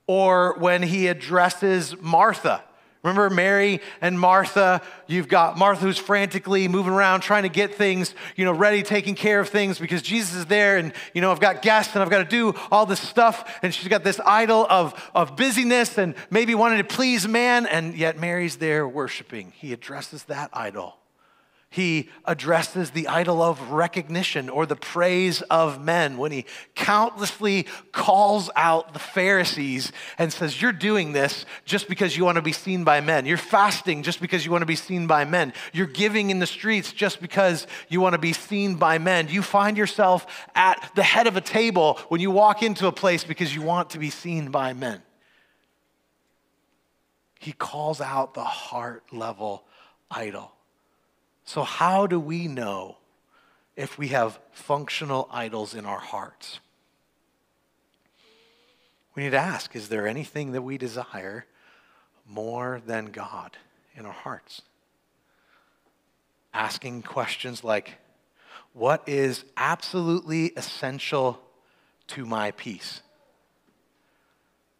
Or 0.07 0.57
when 0.59 0.83
he 0.83 1.09
addresses 1.09 1.95
Martha 2.01 2.65
Remember 3.05 3.29
Mary 3.29 3.83
and 4.01 4.19
Martha? 4.19 4.81
You've 5.07 5.29
got 5.29 5.59
Martha 5.59 5.83
who's 5.83 5.99
frantically 5.99 6.69
moving 6.69 6.95
around 6.95 7.21
trying 7.21 7.43
to 7.43 7.51
get 7.51 7.75
things, 7.75 8.15
you 8.35 8.47
know, 8.47 8.53
ready, 8.53 8.83
taking 8.83 9.15
care 9.15 9.41
of 9.41 9.51
things 9.51 9.79
because 9.79 10.01
Jesus 10.01 10.35
is 10.35 10.47
there 10.47 10.79
and, 10.79 10.93
you 11.13 11.21
know, 11.21 11.31
I've 11.31 11.39
got 11.39 11.61
guests 11.61 11.95
and 11.95 12.03
I've 12.03 12.09
got 12.09 12.19
to 12.19 12.25
do 12.25 12.59
all 12.73 12.87
this 12.87 13.01
stuff. 13.01 13.59
And 13.63 13.75
she's 13.75 13.89
got 13.89 14.05
this 14.05 14.21
idol 14.25 14.67
of, 14.71 15.11
of 15.15 15.37
busyness 15.37 15.99
and 15.99 16.15
maybe 16.31 16.55
wanting 16.55 16.79
to 16.79 16.85
please 16.85 17.29
man. 17.29 17.67
And 17.67 17.95
yet 17.95 18.19
Mary's 18.19 18.57
there 18.57 18.89
worshiping. 18.89 19.53
He 19.55 19.75
addresses 19.75 20.25
that 20.25 20.49
idol 20.55 20.97
he 21.75 22.09
addresses 22.25 22.93
the 22.93 23.09
idol 23.09 23.43
of 23.43 23.73
recognition 23.73 24.49
or 24.49 24.65
the 24.65 24.77
praise 24.77 25.43
of 25.51 25.83
men 25.83 26.19
when 26.19 26.31
he 26.31 26.47
countlessly 26.77 27.67
calls 27.91 28.49
out 28.55 28.93
the 28.93 29.01
Pharisees 29.01 29.91
and 30.17 30.33
says, 30.33 30.63
You're 30.63 30.71
doing 30.71 31.15
this 31.15 31.45
just 31.65 31.89
because 31.89 32.17
you 32.17 32.25
want 32.25 32.37
to 32.37 32.43
be 32.43 32.53
seen 32.53 32.85
by 32.85 33.01
men. 33.01 33.27
You're 33.27 33.37
fasting 33.39 34.05
just 34.05 34.21
because 34.21 34.45
you 34.45 34.53
want 34.53 34.63
to 34.63 34.67
be 34.67 34.77
seen 34.77 35.09
by 35.09 35.25
men. 35.25 35.53
You're 35.73 35.89
giving 35.89 36.31
in 36.31 36.39
the 36.39 36.47
streets 36.47 36.93
just 36.93 37.21
because 37.21 37.67
you 37.89 38.01
want 38.01 38.13
to 38.13 38.21
be 38.21 38.35
seen 38.35 38.77
by 38.77 38.99
men. 38.99 39.27
You 39.27 39.43
find 39.43 39.77
yourself 39.77 40.29
at 40.55 40.93
the 40.95 41.03
head 41.03 41.27
of 41.27 41.37
a 41.37 41.41
table 41.41 41.99
when 42.07 42.21
you 42.21 42.31
walk 42.31 42.63
into 42.63 42.87
a 42.87 42.93
place 42.93 43.25
because 43.25 43.53
you 43.53 43.63
want 43.63 43.91
to 43.91 43.99
be 43.99 44.11
seen 44.11 44.53
by 44.53 44.75
men. 44.75 45.03
He 47.41 47.51
calls 47.51 48.01
out 48.01 48.35
the 48.35 48.45
heart 48.45 49.13
level 49.13 49.65
idol. 50.09 50.54
So, 51.45 51.63
how 51.63 52.07
do 52.07 52.19
we 52.19 52.49
know 52.49 52.97
if 53.77 53.99
we 53.99 54.09
have 54.09 54.39
functional 54.53 55.29
idols 55.31 55.75
in 55.75 55.85
our 55.85 55.99
hearts? 55.99 56.61
We 59.15 59.25
need 59.25 59.31
to 59.31 59.39
ask 59.39 59.77
is 59.77 59.89
there 59.89 60.07
anything 60.07 60.53
that 60.53 60.63
we 60.63 60.79
desire 60.79 61.47
more 62.27 62.81
than 62.87 63.07
God 63.07 63.57
in 63.95 64.07
our 64.07 64.13
hearts? 64.13 64.63
Asking 66.53 67.03
questions 67.03 67.63
like, 67.63 67.99
what 68.73 69.03
is 69.07 69.45
absolutely 69.57 70.47
essential 70.57 71.41
to 72.09 72.25
my 72.25 72.51
peace? 72.53 73.03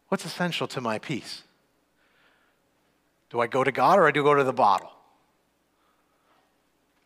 What's 0.09 0.25
essential 0.25 0.67
to 0.69 0.81
my 0.81 0.99
peace? 0.99 1.43
Do 3.29 3.39
I 3.39 3.47
go 3.47 3.63
to 3.63 3.71
God 3.71 3.99
or 3.99 4.11
do 4.11 4.21
I 4.21 4.23
go 4.23 4.33
to 4.35 4.43
the 4.43 4.53
bottle? 4.53 4.94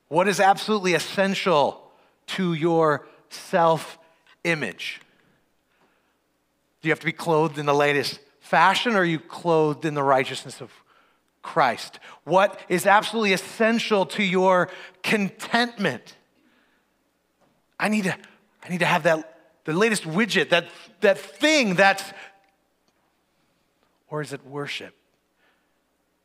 What 0.10 0.28
is 0.28 0.40
absolutely 0.40 0.94
essential 0.94 1.82
to 2.28 2.54
your 2.54 3.08
self 3.30 3.98
image? 4.44 5.00
Do 6.82 6.88
you 6.88 6.92
have 6.92 7.00
to 7.00 7.06
be 7.06 7.12
clothed 7.12 7.58
in 7.58 7.66
the 7.66 7.74
latest 7.74 8.20
fashion 8.42 8.94
or 8.94 9.00
are 9.00 9.06
you 9.06 9.20
clothed 9.20 9.86
in 9.86 9.94
the 9.94 10.04
righteousness 10.04 10.62
of 10.62 10.72
Christ? 11.42 12.00
What 12.26 12.60
is 12.68 12.86
absolutely 12.86 13.34
essential 13.34 14.06
to 14.08 14.24
your 14.24 14.70
contentment? 15.04 16.16
I 17.80 17.88
need 17.88 18.04
to, 18.04 18.16
I 18.64 18.70
need 18.70 18.80
to 18.80 18.86
have 18.86 19.04
that 19.04 19.40
the 19.70 19.74
latest 19.74 20.04
widget, 20.04 20.50
that, 20.50 20.68
that 21.02 21.20
thing 21.20 21.76
that's, 21.76 22.04
or 24.10 24.22
is 24.22 24.34
it 24.34 24.44
worship? 24.46 24.96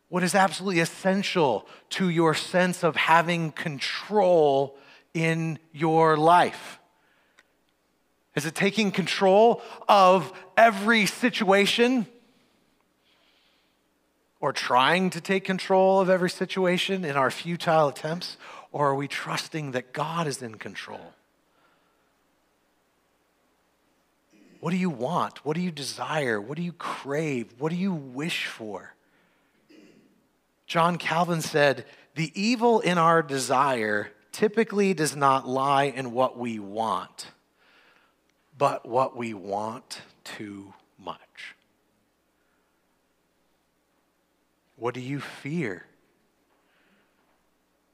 What 0.09 0.23
is 0.23 0.35
absolutely 0.35 0.81
essential 0.81 1.67
to 1.91 2.09
your 2.09 2.35
sense 2.35 2.83
of 2.83 2.97
having 2.97 3.53
control 3.53 4.77
in 5.13 5.59
your 5.73 6.17
life? 6.17 6.79
Is 8.35 8.47
it 8.47 8.55
taking 8.55 8.91
control 8.91 9.63
of 9.89 10.33
every 10.57 11.07
situation? 11.07 12.07
Or 14.41 14.53
trying 14.53 15.11
to 15.11 15.21
take 15.21 15.45
control 15.45 16.01
of 16.01 16.11
every 16.11 16.31
situation 16.31 17.05
in 17.05 17.17
our 17.17 17.31
futile 17.31 17.89
attempts? 17.89 18.37
Or 18.73 18.89
are 18.89 18.95
we 18.95 19.09
trusting 19.09 19.71
that 19.71 19.93
God 19.93 20.27
is 20.27 20.43
in 20.43 20.57
control? 20.57 21.15
What 24.61 24.71
do 24.71 24.77
you 24.77 24.91
want? 24.91 25.45
What 25.45 25.55
do 25.57 25.61
you 25.61 25.71
desire? 25.71 26.41
What 26.41 26.57
do 26.57 26.63
you 26.63 26.73
crave? 26.73 27.55
What 27.59 27.71
do 27.71 27.77
you 27.77 27.93
wish 27.93 28.47
for? 28.47 28.94
John 30.67 30.99
Calvin 30.99 31.43
said, 31.43 31.85
The 32.15 32.33
evil 32.35 32.81
in 32.81 32.99
our 32.99 33.23
desire 33.23 34.11
typically 34.33 34.95
does 34.95 35.15
not 35.15 35.47
lie 35.47 35.85
in 35.85 36.13
what 36.13 36.39
we 36.39 36.59
want, 36.59 37.29
but 38.57 38.87
what 38.87 39.17
we 39.17 39.35
want 39.35 40.03
too 40.25 40.73
much. 40.99 41.55
What 44.77 44.95
do 44.95 45.01
you 45.01 45.21
fear? 45.21 45.87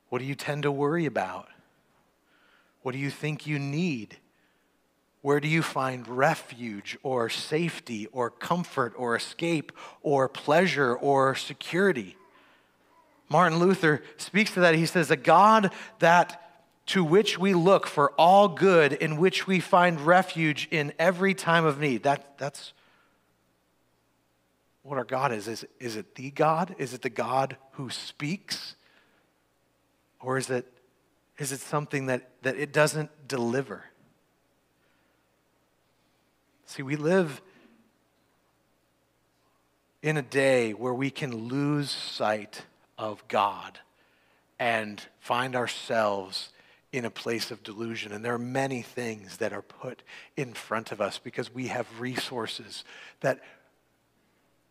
What 0.08 0.20
do 0.20 0.24
you 0.24 0.34
tend 0.34 0.62
to 0.62 0.72
worry 0.72 1.06
about? 1.06 1.48
What 2.82 2.92
do 2.92 2.98
you 2.98 3.10
think 3.10 3.46
you 3.46 3.58
need? 3.58 4.16
Where 5.22 5.40
do 5.40 5.48
you 5.48 5.62
find 5.62 6.08
refuge 6.08 6.96
or 7.02 7.28
safety 7.28 8.06
or 8.06 8.30
comfort 8.30 8.94
or 8.96 9.14
escape 9.14 9.72
or 10.02 10.28
pleasure 10.28 10.94
or 10.94 11.34
security? 11.34 12.16
Martin 13.30 13.60
Luther 13.60 14.02
speaks 14.16 14.52
to 14.54 14.60
that. 14.60 14.74
He 14.74 14.86
says, 14.86 15.10
A 15.10 15.16
God 15.16 15.72
that 16.00 16.50
to 16.86 17.04
which 17.04 17.38
we 17.38 17.54
look 17.54 17.86
for 17.86 18.10
all 18.12 18.48
good, 18.48 18.92
in 18.92 19.16
which 19.16 19.46
we 19.46 19.60
find 19.60 20.00
refuge 20.00 20.66
in 20.72 20.92
every 20.98 21.32
time 21.32 21.64
of 21.64 21.78
need. 21.78 22.02
That, 22.02 22.36
that's 22.36 22.72
what 24.82 24.98
our 24.98 25.04
God 25.04 25.30
is. 25.30 25.46
is. 25.46 25.64
Is 25.78 25.94
it 25.94 26.16
the 26.16 26.32
God? 26.32 26.74
Is 26.78 26.92
it 26.92 27.02
the 27.02 27.10
God 27.10 27.56
who 27.72 27.88
speaks? 27.90 28.74
Or 30.20 30.36
is 30.36 30.50
it, 30.50 30.66
is 31.38 31.52
it 31.52 31.60
something 31.60 32.06
that, 32.06 32.28
that 32.42 32.56
it 32.56 32.72
doesn't 32.72 33.28
deliver? 33.28 33.84
See, 36.66 36.82
we 36.82 36.96
live 36.96 37.40
in 40.02 40.16
a 40.16 40.22
day 40.22 40.72
where 40.72 40.94
we 40.94 41.10
can 41.10 41.48
lose 41.48 41.90
sight 41.90 42.62
of 43.00 43.26
God 43.28 43.80
and 44.58 45.02
find 45.20 45.56
ourselves 45.56 46.50
in 46.92 47.06
a 47.06 47.10
place 47.10 47.50
of 47.50 47.62
delusion. 47.62 48.12
And 48.12 48.22
there 48.22 48.34
are 48.34 48.38
many 48.38 48.82
things 48.82 49.38
that 49.38 49.54
are 49.54 49.62
put 49.62 50.02
in 50.36 50.52
front 50.52 50.92
of 50.92 51.00
us 51.00 51.18
because 51.18 51.52
we 51.52 51.68
have 51.68 51.86
resources 51.98 52.84
that 53.20 53.40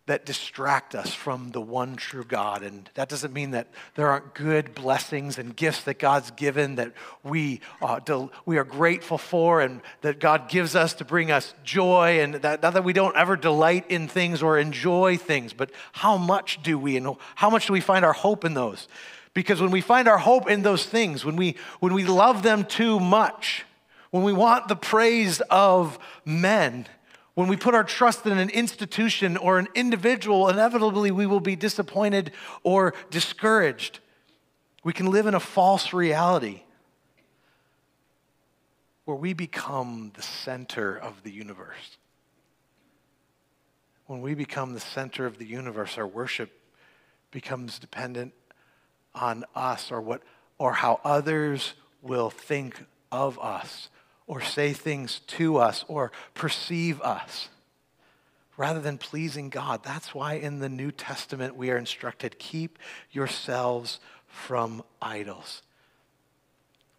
that 0.09 0.25
distract 0.25 0.95
us 0.95 1.13
from 1.13 1.51
the 1.51 1.61
one 1.61 1.95
true 1.95 2.23
God. 2.23 2.63
And 2.63 2.89
that 2.95 3.09
doesn't 3.09 3.31
mean 3.31 3.51
that 3.51 3.67
there 3.93 4.07
aren't 4.07 4.33
good 4.33 4.73
blessings 4.73 5.37
and 5.37 5.55
gifts 5.55 5.83
that 5.83 5.99
God's 5.99 6.31
given 6.31 6.75
that 6.75 6.93
we, 7.23 7.61
uh, 7.79 7.99
del- 7.99 8.31
we 8.43 8.57
are 8.57 8.63
grateful 8.63 9.19
for 9.19 9.61
and 9.61 9.81
that 10.01 10.19
God 10.19 10.49
gives 10.49 10.75
us 10.75 10.95
to 10.95 11.05
bring 11.05 11.29
us 11.29 11.53
joy. 11.63 12.21
And 12.21 12.33
that, 12.35 12.63
not 12.63 12.73
that 12.73 12.83
we 12.83 12.91
don't 12.91 13.15
ever 13.15 13.35
delight 13.35 13.85
in 13.89 14.07
things 14.07 14.41
or 14.41 14.57
enjoy 14.57 15.15
things, 15.15 15.53
but 15.53 15.69
how 15.91 16.17
much 16.17 16.63
do 16.63 16.79
we 16.79 16.97
and 16.97 17.15
how 17.35 17.51
much 17.51 17.67
do 17.67 17.73
we 17.73 17.79
find 17.79 18.03
our 18.03 18.13
hope 18.13 18.43
in 18.43 18.55
those? 18.55 18.87
Because 19.35 19.61
when 19.61 19.69
we 19.69 19.79
find 19.79 20.07
our 20.07 20.17
hope 20.17 20.49
in 20.49 20.63
those 20.63 20.87
things, 20.87 21.23
when 21.23 21.35
we, 21.35 21.55
when 21.81 21.93
we 21.93 22.03
love 22.03 22.41
them 22.41 22.65
too 22.65 22.99
much, 22.99 23.63
when 24.09 24.23
we 24.23 24.33
want 24.33 24.69
the 24.69 24.75
praise 24.75 25.39
of 25.51 25.99
men, 26.25 26.87
when 27.39 27.47
we 27.47 27.55
put 27.55 27.73
our 27.73 27.85
trust 27.85 28.25
in 28.25 28.37
an 28.37 28.49
institution 28.49 29.37
or 29.37 29.59
an 29.59 29.69
individual, 29.73 30.49
inevitably 30.49 31.09
we 31.09 31.25
will 31.25 31.39
be 31.39 31.55
disappointed 31.55 32.33
or 32.63 32.93
discouraged. 33.11 33.99
We 34.83 34.91
can 34.91 35.05
live 35.05 35.25
in 35.25 35.33
a 35.33 35.39
false 35.39 35.93
reality 35.93 36.63
where 39.05 39.15
we 39.15 39.31
become 39.31 40.11
the 40.15 40.21
center 40.21 40.97
of 40.97 41.23
the 41.23 41.31
universe. 41.31 41.97
When 44.07 44.19
we 44.19 44.33
become 44.33 44.73
the 44.73 44.81
center 44.81 45.25
of 45.25 45.37
the 45.37 45.45
universe, 45.45 45.97
our 45.97 46.05
worship 46.05 46.51
becomes 47.31 47.79
dependent 47.79 48.33
on 49.15 49.45
us 49.55 49.93
or 49.93 50.01
what 50.01 50.23
or 50.57 50.73
how 50.73 50.99
others 51.05 51.73
will 52.01 52.31
think 52.31 52.83
of 53.13 53.39
us 53.39 53.87
or 54.29 54.41
say 54.41 54.71
things 54.73 55.21
to 55.25 55.57
us 55.57 55.83
or 55.87 56.11
perceive 56.35 57.01
us 57.01 57.49
rather 58.55 58.79
than 58.79 58.99
pleasing 58.99 59.49
God. 59.49 59.83
That's 59.83 60.13
why 60.13 60.35
in 60.35 60.59
the 60.59 60.69
New 60.69 60.91
Testament 60.91 61.55
we 61.55 61.71
are 61.71 61.77
instructed 61.77 62.37
keep 62.37 62.77
yourselves 63.11 63.99
from 64.27 64.83
idols. 65.01 65.63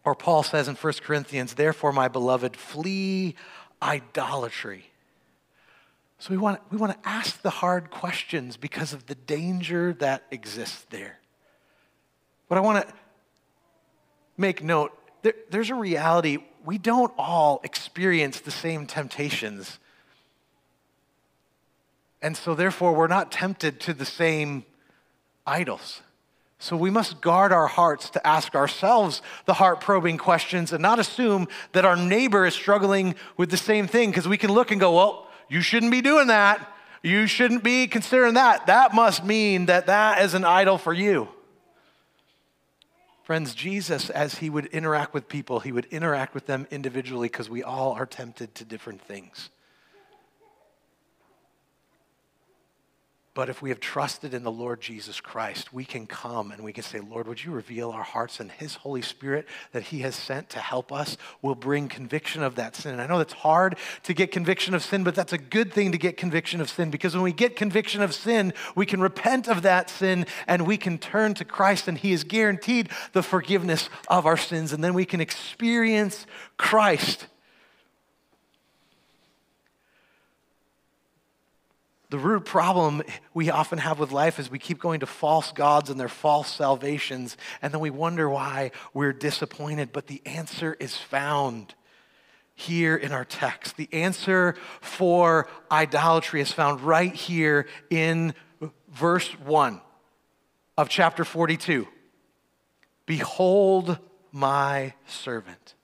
Or 0.03 0.13
Paul 0.13 0.43
says 0.43 0.67
in 0.67 0.75
1 0.75 0.93
Corinthians, 1.01 1.53
therefore, 1.53 1.93
my 1.93 2.09
beloved, 2.09 2.57
flee 2.57 3.35
idolatry. 3.81 4.91
So 6.19 6.31
we 6.31 6.37
want, 6.37 6.59
we 6.69 6.77
want 6.77 7.01
to 7.01 7.09
ask 7.09 7.41
the 7.41 7.49
hard 7.49 7.91
questions 7.91 8.57
because 8.57 8.91
of 8.91 9.05
the 9.05 9.15
danger 9.15 9.93
that 9.99 10.23
exists 10.31 10.85
there. 10.89 11.19
But 12.49 12.57
I 12.57 12.61
want 12.61 12.85
to 12.85 12.93
make 14.37 14.61
note 14.61 14.97
there, 15.21 15.33
there's 15.49 15.69
a 15.69 15.75
reality 15.75 16.39
we 16.65 16.77
don't 16.77 17.11
all 17.17 17.61
experience 17.63 18.39
the 18.39 18.51
same 18.51 18.85
temptations. 18.85 19.79
And 22.21 22.37
so, 22.37 22.53
therefore, 22.53 22.93
we're 22.93 23.07
not 23.07 23.31
tempted 23.31 23.79
to 23.81 23.93
the 23.93 24.05
same 24.05 24.63
idols. 25.45 26.01
So, 26.59 26.77
we 26.77 26.91
must 26.91 27.21
guard 27.21 27.51
our 27.51 27.65
hearts 27.65 28.11
to 28.11 28.27
ask 28.27 28.53
ourselves 28.53 29.23
the 29.45 29.53
heart 29.53 29.81
probing 29.81 30.19
questions 30.19 30.71
and 30.71 30.81
not 30.81 30.99
assume 30.99 31.47
that 31.71 31.85
our 31.85 31.95
neighbor 31.95 32.45
is 32.45 32.53
struggling 32.53 33.15
with 33.37 33.49
the 33.49 33.57
same 33.57 33.87
thing 33.87 34.11
because 34.11 34.27
we 34.27 34.37
can 34.37 34.51
look 34.51 34.71
and 34.71 34.79
go, 34.79 34.95
well, 34.95 35.27
you 35.49 35.61
shouldn't 35.61 35.91
be 35.91 36.01
doing 36.01 36.27
that. 36.27 36.67
You 37.01 37.25
shouldn't 37.25 37.63
be 37.63 37.87
considering 37.87 38.35
that. 38.35 38.67
That 38.67 38.93
must 38.93 39.25
mean 39.25 39.65
that 39.65 39.87
that 39.87 40.21
is 40.21 40.35
an 40.35 40.45
idol 40.45 40.77
for 40.77 40.93
you. 40.93 41.27
Friends, 43.23 43.53
Jesus, 43.53 44.09
as 44.09 44.35
he 44.35 44.49
would 44.49 44.65
interact 44.67 45.13
with 45.13 45.27
people, 45.27 45.59
he 45.59 45.71
would 45.71 45.85
interact 45.85 46.33
with 46.33 46.47
them 46.47 46.67
individually 46.71 47.27
because 47.27 47.49
we 47.49 47.63
all 47.63 47.91
are 47.93 48.05
tempted 48.05 48.55
to 48.55 48.65
different 48.65 49.01
things. 49.01 49.49
But 53.33 53.47
if 53.47 53.61
we 53.61 53.69
have 53.69 53.79
trusted 53.79 54.33
in 54.33 54.43
the 54.43 54.51
Lord 54.51 54.81
Jesus 54.81 55.21
Christ, 55.21 55.71
we 55.71 55.85
can 55.85 56.05
come 56.05 56.51
and 56.51 56.65
we 56.65 56.73
can 56.73 56.83
say, 56.83 56.99
Lord, 56.99 57.29
would 57.29 57.41
you 57.41 57.51
reveal 57.51 57.91
our 57.91 58.03
hearts 58.03 58.41
and 58.41 58.51
His 58.51 58.75
Holy 58.75 59.01
Spirit 59.01 59.47
that 59.71 59.83
He 59.83 59.99
has 59.99 60.15
sent 60.15 60.49
to 60.49 60.59
help 60.59 60.91
us 60.91 61.15
will 61.41 61.55
bring 61.55 61.87
conviction 61.87 62.43
of 62.43 62.55
that 62.55 62.75
sin. 62.75 62.91
And 62.91 63.01
I 63.01 63.07
know 63.07 63.21
it's 63.21 63.31
hard 63.31 63.77
to 64.03 64.13
get 64.13 64.33
conviction 64.33 64.73
of 64.73 64.83
sin, 64.83 65.05
but 65.05 65.15
that's 65.15 65.31
a 65.31 65.37
good 65.37 65.71
thing 65.71 65.93
to 65.93 65.97
get 65.97 66.17
conviction 66.17 66.59
of 66.59 66.69
sin 66.69 66.91
because 66.91 67.13
when 67.13 67.23
we 67.23 67.31
get 67.31 67.55
conviction 67.55 68.01
of 68.01 68.13
sin, 68.13 68.53
we 68.75 68.85
can 68.85 68.99
repent 68.99 69.47
of 69.47 69.61
that 69.61 69.89
sin 69.89 70.25
and 70.45 70.67
we 70.67 70.75
can 70.75 70.97
turn 70.97 71.33
to 71.35 71.45
Christ 71.45 71.87
and 71.87 71.97
He 71.97 72.11
is 72.11 72.25
guaranteed 72.25 72.89
the 73.13 73.23
forgiveness 73.23 73.89
of 74.09 74.25
our 74.25 74.37
sins. 74.37 74.73
And 74.73 74.83
then 74.83 74.93
we 74.93 75.05
can 75.05 75.21
experience 75.21 76.25
Christ 76.57 77.27
The 82.11 82.19
root 82.19 82.43
problem 82.43 83.03
we 83.33 83.49
often 83.49 83.79
have 83.79 83.97
with 83.97 84.11
life 84.11 84.37
is 84.37 84.51
we 84.51 84.59
keep 84.59 84.79
going 84.79 84.99
to 84.99 85.05
false 85.05 85.53
gods 85.53 85.89
and 85.89 85.97
their 85.97 86.09
false 86.09 86.53
salvations, 86.53 87.37
and 87.61 87.73
then 87.73 87.79
we 87.79 87.89
wonder 87.89 88.29
why 88.29 88.71
we're 88.93 89.13
disappointed. 89.13 89.93
But 89.93 90.07
the 90.07 90.21
answer 90.25 90.75
is 90.77 90.97
found 90.97 91.73
here 92.53 92.97
in 92.97 93.13
our 93.13 93.23
text. 93.23 93.77
The 93.77 93.87
answer 93.93 94.55
for 94.81 95.47
idolatry 95.71 96.41
is 96.41 96.51
found 96.51 96.81
right 96.81 97.15
here 97.15 97.65
in 97.89 98.33
verse 98.89 99.29
1 99.39 99.79
of 100.77 100.89
chapter 100.89 101.23
42. 101.23 101.87
Behold 103.05 103.97
my 104.33 104.95
servant. 105.07 105.75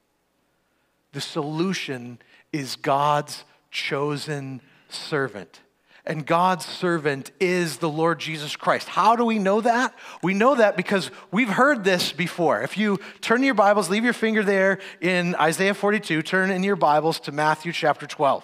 The 1.13 1.21
solution 1.21 2.19
is 2.51 2.75
God's 2.75 3.45
chosen 3.71 4.59
servant 4.89 5.61
and 6.07 6.25
God's 6.25 6.65
servant 6.65 7.31
is 7.39 7.77
the 7.77 7.89
Lord 7.89 8.19
Jesus 8.19 8.55
Christ. 8.55 8.87
How 8.87 9.15
do 9.17 9.25
we 9.25 9.39
know 9.39 9.59
that? 9.61 9.93
We 10.23 10.33
know 10.33 10.55
that 10.55 10.77
because 10.77 11.11
we've 11.31 11.49
heard 11.49 11.83
this 11.83 12.13
before. 12.13 12.61
If 12.61 12.77
you 12.77 12.99
turn 13.19 13.43
your 13.43 13.53
Bibles, 13.53 13.89
leave 13.89 14.05
your 14.05 14.13
finger 14.13 14.41
there 14.41 14.79
in 15.01 15.35
Isaiah 15.35 15.73
42, 15.73 16.21
turn 16.21 16.49
in 16.49 16.63
your 16.63 16.77
Bibles 16.77 17.19
to 17.21 17.33
Matthew 17.33 17.73
chapter 17.73 18.07
12. 18.07 18.43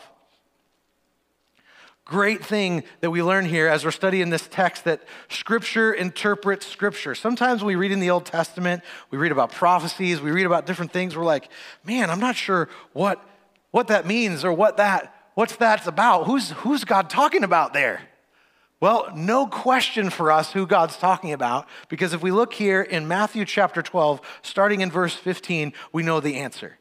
Great 2.05 2.43
thing 2.43 2.83
that 2.99 3.11
we 3.11 3.23
learn 3.23 3.45
here 3.45 3.69
as 3.69 3.85
we're 3.85 3.91
studying 3.91 4.29
this 4.29 4.45
text 4.51 4.83
that 4.83 5.01
Scripture 5.29 5.93
interprets 5.93 6.67
Scripture. 6.67 7.15
Sometimes 7.15 7.63
we 7.63 7.75
read 7.75 7.93
in 7.93 8.01
the 8.01 8.09
Old 8.09 8.25
Testament, 8.25 8.83
we 9.09 9.17
read 9.17 9.31
about 9.31 9.53
prophecies, 9.53 10.19
we 10.19 10.31
read 10.31 10.45
about 10.45 10.65
different 10.65 10.91
things. 10.91 11.15
We're 11.15 11.23
like, 11.23 11.47
man, 11.85 12.09
I'm 12.09 12.19
not 12.19 12.35
sure 12.35 12.67
what, 12.91 13.25
what 13.71 13.87
that 13.87 14.05
means 14.05 14.43
or 14.43 14.51
what 14.51 14.77
that 14.77 15.22
what's 15.35 15.55
that 15.57 15.87
about? 15.87 16.25
Who's, 16.25 16.51
who's 16.51 16.83
God 16.83 17.09
talking 17.09 17.43
about 17.43 17.73
there? 17.73 18.01
Well, 18.79 19.13
no 19.15 19.47
question 19.47 20.09
for 20.09 20.29
us 20.29 20.51
who 20.51 20.67
God's 20.67 20.97
talking 20.97 21.31
about, 21.31 21.67
because 21.87 22.13
if 22.13 22.21
we 22.21 22.31
look 22.31 22.53
here 22.53 22.81
in 22.81 23.07
Matthew 23.07 23.45
chapter 23.45 23.81
12, 23.81 24.19
starting 24.41 24.81
in 24.81 24.91
verse 24.91 25.13
15, 25.15 25.71
we 25.93 26.03
know 26.03 26.19
the 26.19 26.35
answer. 26.35 26.77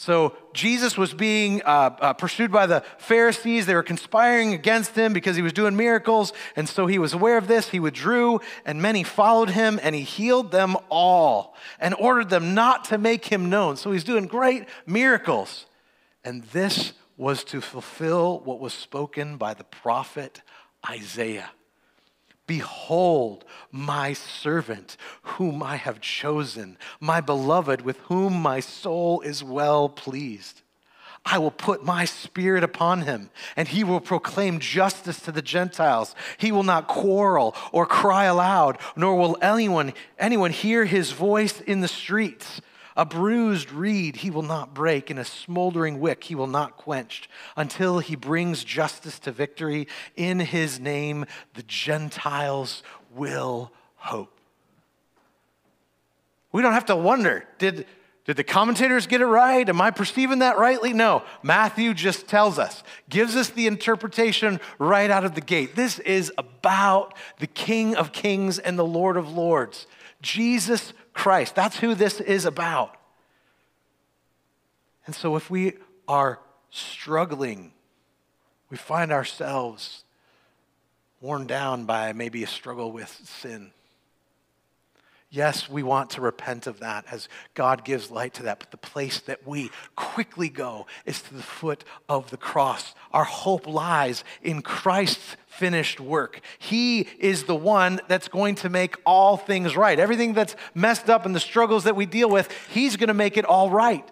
So 0.00 0.34
Jesus 0.54 0.96
was 0.96 1.12
being 1.12 1.60
uh, 1.62 1.96
uh, 2.00 2.12
pursued 2.14 2.50
by 2.50 2.66
the 2.66 2.82
Pharisees. 2.96 3.66
They 3.66 3.74
were 3.74 3.82
conspiring 3.82 4.54
against 4.54 4.94
him 4.94 5.12
because 5.12 5.36
he 5.36 5.42
was 5.42 5.52
doing 5.52 5.76
miracles. 5.76 6.32
And 6.56 6.66
so 6.66 6.86
he 6.86 6.98
was 6.98 7.12
aware 7.12 7.36
of 7.36 7.48
this. 7.48 7.68
He 7.68 7.80
withdrew, 7.80 8.40
and 8.64 8.80
many 8.80 9.02
followed 9.02 9.50
him, 9.50 9.78
and 9.82 9.94
he 9.94 10.00
healed 10.00 10.52
them 10.52 10.76
all 10.88 11.54
and 11.78 11.94
ordered 11.94 12.30
them 12.30 12.54
not 12.54 12.86
to 12.86 12.96
make 12.96 13.26
him 13.26 13.50
known. 13.50 13.76
So 13.76 13.92
he's 13.92 14.04
doing 14.04 14.26
great 14.26 14.66
miracles. 14.86 15.66
And 16.24 16.44
this 16.44 16.92
was 17.20 17.44
to 17.44 17.60
fulfill 17.60 18.40
what 18.40 18.58
was 18.58 18.72
spoken 18.72 19.36
by 19.36 19.52
the 19.52 19.64
prophet 19.64 20.40
Isaiah. 20.88 21.50
Behold, 22.46 23.44
my 23.70 24.14
servant, 24.14 24.96
whom 25.22 25.62
I 25.62 25.76
have 25.76 26.00
chosen, 26.00 26.78
my 26.98 27.20
beloved, 27.20 27.82
with 27.82 27.98
whom 28.04 28.40
my 28.40 28.60
soul 28.60 29.20
is 29.20 29.44
well 29.44 29.90
pleased. 29.90 30.62
I 31.22 31.36
will 31.36 31.50
put 31.50 31.84
my 31.84 32.06
spirit 32.06 32.64
upon 32.64 33.02
him, 33.02 33.28
and 33.54 33.68
he 33.68 33.84
will 33.84 34.00
proclaim 34.00 34.58
justice 34.58 35.20
to 35.20 35.30
the 35.30 35.42
Gentiles. 35.42 36.14
He 36.38 36.50
will 36.50 36.62
not 36.62 36.88
quarrel 36.88 37.54
or 37.70 37.84
cry 37.84 38.24
aloud, 38.24 38.78
nor 38.96 39.14
will 39.16 39.36
anyone, 39.42 39.92
anyone 40.18 40.52
hear 40.52 40.86
his 40.86 41.12
voice 41.12 41.60
in 41.60 41.82
the 41.82 41.88
streets. 41.88 42.62
A 42.96 43.06
bruised 43.06 43.72
reed 43.72 44.16
he 44.16 44.30
will 44.30 44.42
not 44.42 44.74
break, 44.74 45.10
and 45.10 45.18
a 45.18 45.24
smoldering 45.24 46.00
wick 46.00 46.24
he 46.24 46.34
will 46.34 46.46
not 46.46 46.76
quench, 46.76 47.28
until 47.56 47.98
he 48.00 48.16
brings 48.16 48.64
justice 48.64 49.18
to 49.20 49.32
victory. 49.32 49.86
In 50.16 50.40
his 50.40 50.80
name, 50.80 51.26
the 51.54 51.62
Gentiles 51.62 52.82
will 53.14 53.72
hope. 53.96 54.36
We 56.52 56.62
don't 56.62 56.72
have 56.72 56.86
to 56.86 56.96
wonder 56.96 57.44
did, 57.58 57.86
did 58.24 58.36
the 58.36 58.44
commentators 58.44 59.06
get 59.06 59.20
it 59.20 59.26
right? 59.26 59.68
Am 59.68 59.80
I 59.80 59.90
perceiving 59.90 60.40
that 60.40 60.58
rightly? 60.58 60.92
No. 60.92 61.22
Matthew 61.42 61.94
just 61.94 62.26
tells 62.28 62.58
us, 62.58 62.82
gives 63.08 63.36
us 63.36 63.50
the 63.50 63.66
interpretation 63.66 64.60
right 64.78 65.10
out 65.10 65.24
of 65.24 65.34
the 65.34 65.40
gate. 65.40 65.76
This 65.76 65.98
is 66.00 66.32
about 66.36 67.14
the 67.38 67.46
King 67.46 67.96
of 67.96 68.12
Kings 68.12 68.58
and 68.58 68.78
the 68.78 68.84
Lord 68.84 69.16
of 69.16 69.32
Lords, 69.32 69.86
Jesus 70.22 70.92
Christ. 71.20 71.54
That's 71.54 71.78
who 71.78 71.94
this 71.94 72.20
is 72.20 72.46
about. 72.46 72.96
And 75.06 75.14
so 75.14 75.36
if 75.36 75.50
we 75.50 75.74
are 76.08 76.40
struggling, 76.70 77.72
we 78.70 78.76
find 78.76 79.12
ourselves 79.12 80.04
worn 81.20 81.46
down 81.46 81.84
by 81.84 82.12
maybe 82.14 82.42
a 82.42 82.46
struggle 82.46 82.90
with 82.90 83.10
sin 83.24 83.72
Yes, 85.32 85.70
we 85.70 85.84
want 85.84 86.10
to 86.10 86.20
repent 86.20 86.66
of 86.66 86.80
that 86.80 87.04
as 87.08 87.28
God 87.54 87.84
gives 87.84 88.10
light 88.10 88.34
to 88.34 88.42
that, 88.44 88.58
but 88.58 88.72
the 88.72 88.76
place 88.76 89.20
that 89.20 89.46
we 89.46 89.70
quickly 89.94 90.48
go 90.48 90.88
is 91.06 91.22
to 91.22 91.34
the 91.34 91.42
foot 91.42 91.84
of 92.08 92.30
the 92.30 92.36
cross. 92.36 92.96
Our 93.12 93.22
hope 93.22 93.68
lies 93.68 94.24
in 94.42 94.60
Christ's 94.60 95.36
finished 95.50 96.00
work. 96.00 96.40
He 96.58 97.00
is 97.18 97.44
the 97.44 97.54
one 97.54 98.00
that's 98.08 98.28
going 98.28 98.54
to 98.56 98.70
make 98.70 98.96
all 99.04 99.36
things 99.36 99.76
right. 99.76 99.98
Everything 99.98 100.32
that's 100.32 100.56
messed 100.74 101.10
up 101.10 101.26
and 101.26 101.34
the 101.34 101.40
struggles 101.40 101.84
that 101.84 101.96
we 101.96 102.06
deal 102.06 102.30
with, 102.30 102.50
He's 102.72 102.96
going 102.96 103.08
to 103.08 103.14
make 103.14 103.36
it 103.36 103.44
all 103.44 103.70
right 103.70 104.08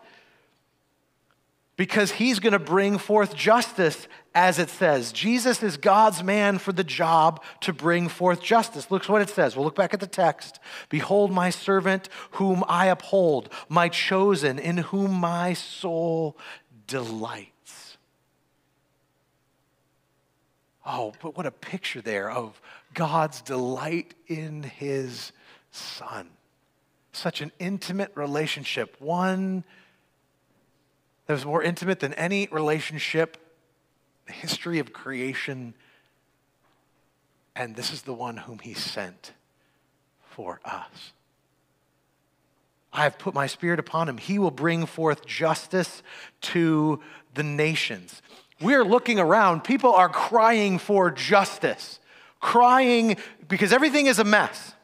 because 1.78 2.10
he's 2.10 2.40
going 2.40 2.52
to 2.52 2.58
bring 2.58 2.98
forth 2.98 3.34
justice, 3.34 4.08
as 4.34 4.58
it 4.58 4.68
says. 4.68 5.12
Jesus 5.12 5.62
is 5.62 5.78
God's 5.78 6.22
man 6.22 6.58
for 6.58 6.72
the 6.72 6.84
job 6.84 7.42
to 7.60 7.72
bring 7.72 8.08
forth 8.08 8.42
justice. 8.42 8.90
Look 8.90 9.08
what 9.08 9.22
it 9.22 9.30
says. 9.30 9.56
We'll 9.56 9.64
look 9.64 9.76
back 9.76 9.94
at 9.94 10.00
the 10.00 10.06
text. 10.06 10.58
Behold, 10.90 11.30
my 11.30 11.50
servant 11.50 12.08
whom 12.32 12.64
I 12.68 12.86
uphold, 12.86 13.48
my 13.68 13.88
chosen, 13.88 14.58
in 14.58 14.78
whom 14.78 15.12
my 15.12 15.54
soul 15.54 16.36
delights. 16.88 17.57
Oh, 20.90 21.12
but 21.20 21.36
what 21.36 21.44
a 21.44 21.50
picture 21.50 22.00
there 22.00 22.30
of 22.30 22.58
God's 22.94 23.42
delight 23.42 24.14
in 24.26 24.62
his 24.62 25.32
son. 25.70 26.30
Such 27.12 27.42
an 27.42 27.52
intimate 27.58 28.10
relationship, 28.14 28.96
one 28.98 29.64
that 31.26 31.34
was 31.34 31.44
more 31.44 31.62
intimate 31.62 32.00
than 32.00 32.14
any 32.14 32.48
relationship, 32.50 33.36
the 34.26 34.32
history 34.32 34.78
of 34.78 34.94
creation. 34.94 35.74
And 37.54 37.76
this 37.76 37.92
is 37.92 38.02
the 38.02 38.14
one 38.14 38.38
whom 38.38 38.58
he 38.58 38.72
sent 38.72 39.34
for 40.30 40.58
us. 40.64 41.12
I 42.94 43.02
have 43.02 43.18
put 43.18 43.34
my 43.34 43.46
spirit 43.46 43.78
upon 43.78 44.08
him. 44.08 44.16
He 44.16 44.38
will 44.38 44.50
bring 44.50 44.86
forth 44.86 45.26
justice 45.26 46.02
to 46.40 47.00
the 47.34 47.42
nations. 47.42 48.22
We're 48.60 48.84
looking 48.84 49.18
around, 49.18 49.62
people 49.62 49.92
are 49.92 50.08
crying 50.08 50.78
for 50.78 51.10
justice, 51.10 52.00
crying 52.40 53.16
because 53.46 53.72
everything 53.72 54.06
is 54.06 54.18
a 54.18 54.24
mess. 54.24 54.74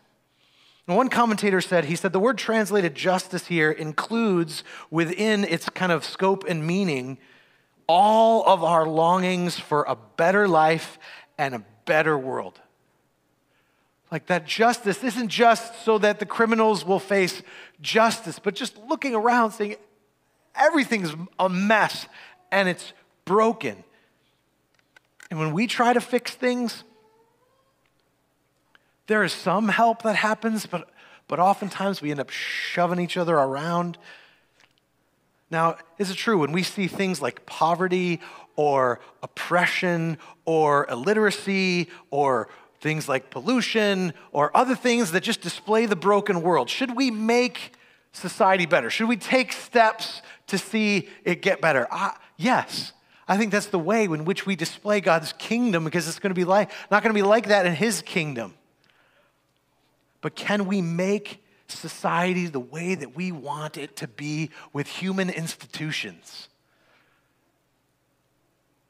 And 0.86 0.96
one 0.96 1.08
commentator 1.08 1.60
said, 1.60 1.86
he 1.86 1.96
said, 1.96 2.12
the 2.12 2.20
word 2.20 2.38
translated 2.38 2.94
justice 2.94 3.46
here 3.46 3.70
includes 3.70 4.64
within 4.90 5.44
its 5.44 5.68
kind 5.70 5.90
of 5.90 6.04
scope 6.04 6.44
and 6.46 6.66
meaning 6.66 7.18
all 7.86 8.44
of 8.46 8.62
our 8.62 8.86
longings 8.86 9.58
for 9.58 9.84
a 9.84 9.96
better 10.16 10.46
life 10.46 10.98
and 11.38 11.54
a 11.54 11.64
better 11.84 12.18
world. 12.18 12.60
Like 14.10 14.26
that 14.26 14.46
justice 14.46 15.02
isn't 15.02 15.28
just 15.28 15.84
so 15.84 15.98
that 15.98 16.20
the 16.20 16.26
criminals 16.26 16.84
will 16.84 17.00
face 17.00 17.42
justice, 17.80 18.38
but 18.38 18.54
just 18.54 18.76
looking 18.78 19.14
around 19.14 19.52
saying 19.52 19.76
everything's 20.54 21.14
a 21.38 21.48
mess 21.48 22.06
and 22.52 22.68
it's 22.68 22.92
broken. 23.24 23.84
And 25.30 25.38
when 25.38 25.52
we 25.52 25.66
try 25.66 25.92
to 25.92 26.00
fix 26.00 26.32
things, 26.32 26.84
there 29.06 29.22
is 29.22 29.32
some 29.32 29.68
help 29.68 30.02
that 30.02 30.16
happens, 30.16 30.66
but, 30.66 30.88
but 31.28 31.38
oftentimes 31.38 32.00
we 32.00 32.10
end 32.10 32.20
up 32.20 32.30
shoving 32.30 33.00
each 33.00 33.16
other 33.16 33.34
around. 33.34 33.98
Now, 35.50 35.76
is 35.98 36.10
it 36.10 36.16
true 36.16 36.38
when 36.38 36.52
we 36.52 36.62
see 36.62 36.86
things 36.86 37.20
like 37.20 37.44
poverty 37.46 38.20
or 38.56 39.00
oppression 39.22 40.18
or 40.44 40.86
illiteracy 40.90 41.88
or 42.10 42.48
things 42.80 43.08
like 43.08 43.30
pollution 43.30 44.12
or 44.32 44.54
other 44.56 44.74
things 44.74 45.12
that 45.12 45.22
just 45.22 45.40
display 45.40 45.86
the 45.86 45.96
broken 45.96 46.42
world, 46.42 46.68
should 46.68 46.94
we 46.94 47.10
make 47.10 47.74
society 48.12 48.66
better? 48.66 48.90
Should 48.90 49.08
we 49.08 49.16
take 49.16 49.52
steps 49.52 50.22
to 50.48 50.58
see 50.58 51.08
it 51.24 51.42
get 51.42 51.60
better? 51.60 51.86
Uh, 51.90 52.12
yes. 52.36 52.92
I 53.26 53.38
think 53.38 53.52
that's 53.52 53.66
the 53.66 53.78
way 53.78 54.04
in 54.04 54.24
which 54.24 54.46
we 54.46 54.56
display 54.56 55.00
God's 55.00 55.32
kingdom 55.34 55.84
because 55.84 56.06
it's 56.08 56.18
going 56.18 56.30
to 56.30 56.34
be 56.34 56.44
like 56.44 56.70
not 56.90 57.02
going 57.02 57.14
to 57.14 57.18
be 57.18 57.26
like 57.26 57.48
that 57.48 57.66
in 57.66 57.74
his 57.74 58.02
kingdom 58.02 58.54
but 60.24 60.36
can 60.36 60.64
we 60.64 60.80
make 60.80 61.44
society 61.68 62.46
the 62.46 62.58
way 62.58 62.94
that 62.94 63.14
we 63.14 63.30
want 63.30 63.76
it 63.76 63.94
to 63.96 64.08
be 64.08 64.48
with 64.72 64.86
human 64.86 65.28
institutions? 65.28 66.48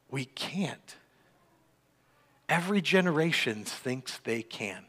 We 0.09 0.23
can't. 0.23 0.95
Every 2.47 2.79
generation 2.79 3.65
thinks 3.65 4.17
they 4.19 4.43
can. 4.43 4.85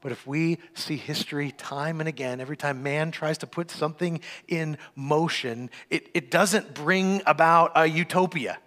But 0.00 0.12
if 0.12 0.24
we 0.24 0.58
see 0.74 0.96
history 0.96 1.50
time 1.50 1.98
and 1.98 2.08
again, 2.08 2.40
every 2.40 2.56
time 2.56 2.84
man 2.84 3.10
tries 3.10 3.38
to 3.38 3.48
put 3.48 3.68
something 3.68 4.20
in 4.46 4.78
motion, 4.94 5.68
it, 5.90 6.10
it 6.14 6.30
doesn't 6.30 6.74
bring 6.74 7.22
about 7.26 7.72
a 7.74 7.86
utopia. 7.86 8.60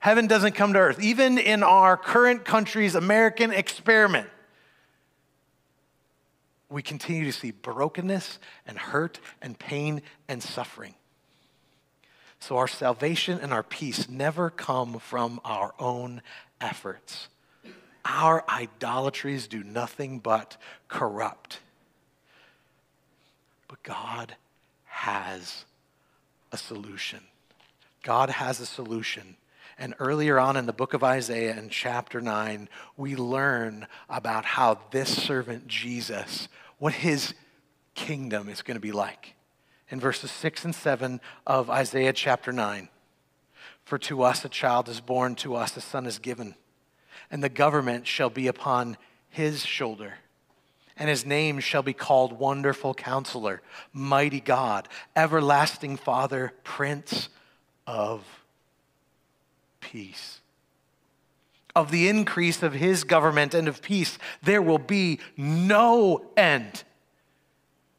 Heaven 0.00 0.26
doesn't 0.26 0.52
come 0.52 0.72
to 0.72 0.78
earth. 0.78 1.00
Even 1.00 1.38
in 1.38 1.62
our 1.62 1.96
current 1.96 2.44
country's 2.44 2.94
American 2.94 3.52
experiment, 3.52 4.28
we 6.70 6.82
continue 6.82 7.26
to 7.26 7.32
see 7.32 7.50
brokenness 7.50 8.38
and 8.66 8.78
hurt 8.78 9.20
and 9.42 9.58
pain 9.58 10.00
and 10.26 10.42
suffering. 10.42 10.94
So 12.38 12.56
our 12.56 12.68
salvation 12.68 13.38
and 13.40 13.52
our 13.52 13.62
peace 13.62 14.08
never 14.08 14.48
come 14.48 14.98
from 14.98 15.38
our 15.44 15.74
own 15.78 16.22
efforts. 16.62 17.28
Our 18.02 18.42
idolatries 18.48 19.46
do 19.46 19.62
nothing 19.62 20.20
but 20.20 20.56
corrupt. 20.88 21.60
But 23.68 23.82
God 23.82 24.34
has 24.86 25.66
a 26.52 26.56
solution. 26.56 27.20
God 28.02 28.30
has 28.30 28.60
a 28.60 28.66
solution 28.66 29.36
and 29.80 29.94
earlier 29.98 30.38
on 30.38 30.58
in 30.58 30.66
the 30.66 30.74
book 30.74 30.92
of 30.92 31.02
Isaiah, 31.02 31.56
in 31.56 31.70
chapter 31.70 32.20
9, 32.20 32.68
we 32.98 33.16
learn 33.16 33.86
about 34.10 34.44
how 34.44 34.78
this 34.90 35.08
servant 35.08 35.68
Jesus, 35.68 36.48
what 36.78 36.92
his 36.92 37.32
kingdom 37.94 38.50
is 38.50 38.60
going 38.60 38.74
to 38.74 38.80
be 38.80 38.92
like. 38.92 39.34
In 39.88 39.98
verses 39.98 40.30
6 40.30 40.66
and 40.66 40.74
7 40.74 41.18
of 41.46 41.70
Isaiah 41.70 42.12
chapter 42.12 42.52
9 42.52 42.90
For 43.82 43.96
to 44.00 44.22
us 44.22 44.44
a 44.44 44.50
child 44.50 44.86
is 44.90 45.00
born, 45.00 45.34
to 45.36 45.54
us 45.56 45.74
a 45.78 45.80
son 45.80 46.04
is 46.04 46.18
given, 46.18 46.56
and 47.30 47.42
the 47.42 47.48
government 47.48 48.06
shall 48.06 48.30
be 48.30 48.48
upon 48.48 48.98
his 49.30 49.64
shoulder. 49.64 50.14
And 50.94 51.08
his 51.08 51.24
name 51.24 51.58
shall 51.58 51.82
be 51.82 51.94
called 51.94 52.38
Wonderful 52.38 52.92
Counselor, 52.92 53.62
Mighty 53.94 54.40
God, 54.40 54.88
Everlasting 55.16 55.96
Father, 55.96 56.52
Prince 56.64 57.30
of 57.86 58.39
peace. 59.80 60.40
Of 61.74 61.90
the 61.90 62.08
increase 62.08 62.62
of 62.62 62.72
his 62.72 63.04
government 63.04 63.54
and 63.54 63.68
of 63.68 63.82
peace, 63.82 64.18
there 64.42 64.62
will 64.62 64.78
be 64.78 65.20
no 65.36 66.24
end. 66.36 66.82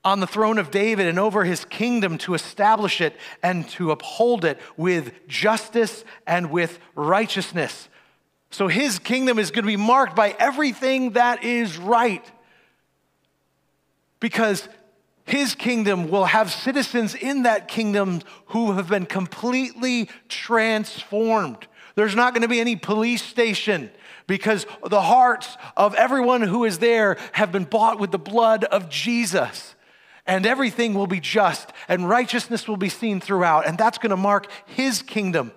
On 0.03 0.19
the 0.19 0.27
throne 0.27 0.57
of 0.57 0.71
David 0.71 1.07
and 1.07 1.19
over 1.19 1.43
his 1.43 1.63
kingdom 1.65 2.17
to 2.19 2.33
establish 2.33 3.01
it 3.01 3.15
and 3.43 3.69
to 3.69 3.91
uphold 3.91 4.45
it 4.45 4.59
with 4.75 5.13
justice 5.27 6.03
and 6.25 6.51
with 6.51 6.79
righteousness. 6.95 7.87
So 8.49 8.67
his 8.67 8.99
kingdom 8.99 9.39
is 9.39 9.51
going 9.51 9.63
to 9.63 9.67
be 9.67 9.77
marked 9.77 10.15
by 10.15 10.35
everything 10.37 11.11
that 11.11 11.43
is 11.43 11.77
right. 11.77 12.25
Because 14.19 14.67
his 15.25 15.55
kingdom 15.55 16.09
will 16.09 16.25
have 16.25 16.51
citizens 16.51 17.15
in 17.15 17.43
that 17.43 17.67
kingdom 17.67 18.21
who 18.47 18.73
have 18.73 18.89
been 18.89 19.05
completely 19.05 20.09
transformed. 20.27 21.67
There's 21.95 22.15
not 22.15 22.33
going 22.33 22.43
to 22.43 22.47
be 22.47 22.59
any 22.59 22.75
police 22.75 23.21
station 23.21 23.91
because 24.27 24.65
the 24.87 25.01
hearts 25.01 25.57
of 25.75 25.93
everyone 25.95 26.41
who 26.41 26.63
is 26.63 26.79
there 26.79 27.17
have 27.33 27.51
been 27.51 27.65
bought 27.65 27.99
with 27.99 28.11
the 28.11 28.19
blood 28.19 28.63
of 28.63 28.89
Jesus. 28.89 29.75
And 30.27 30.45
everything 30.45 30.93
will 30.93 31.07
be 31.07 31.19
just, 31.19 31.71
and 31.87 32.07
righteousness 32.07 32.67
will 32.67 32.77
be 32.77 32.89
seen 32.89 33.19
throughout. 33.19 33.67
And 33.67 33.77
that's 33.77 33.97
going 33.97 34.11
to 34.11 34.17
mark 34.17 34.47
his 34.67 35.01
kingdom. 35.01 35.51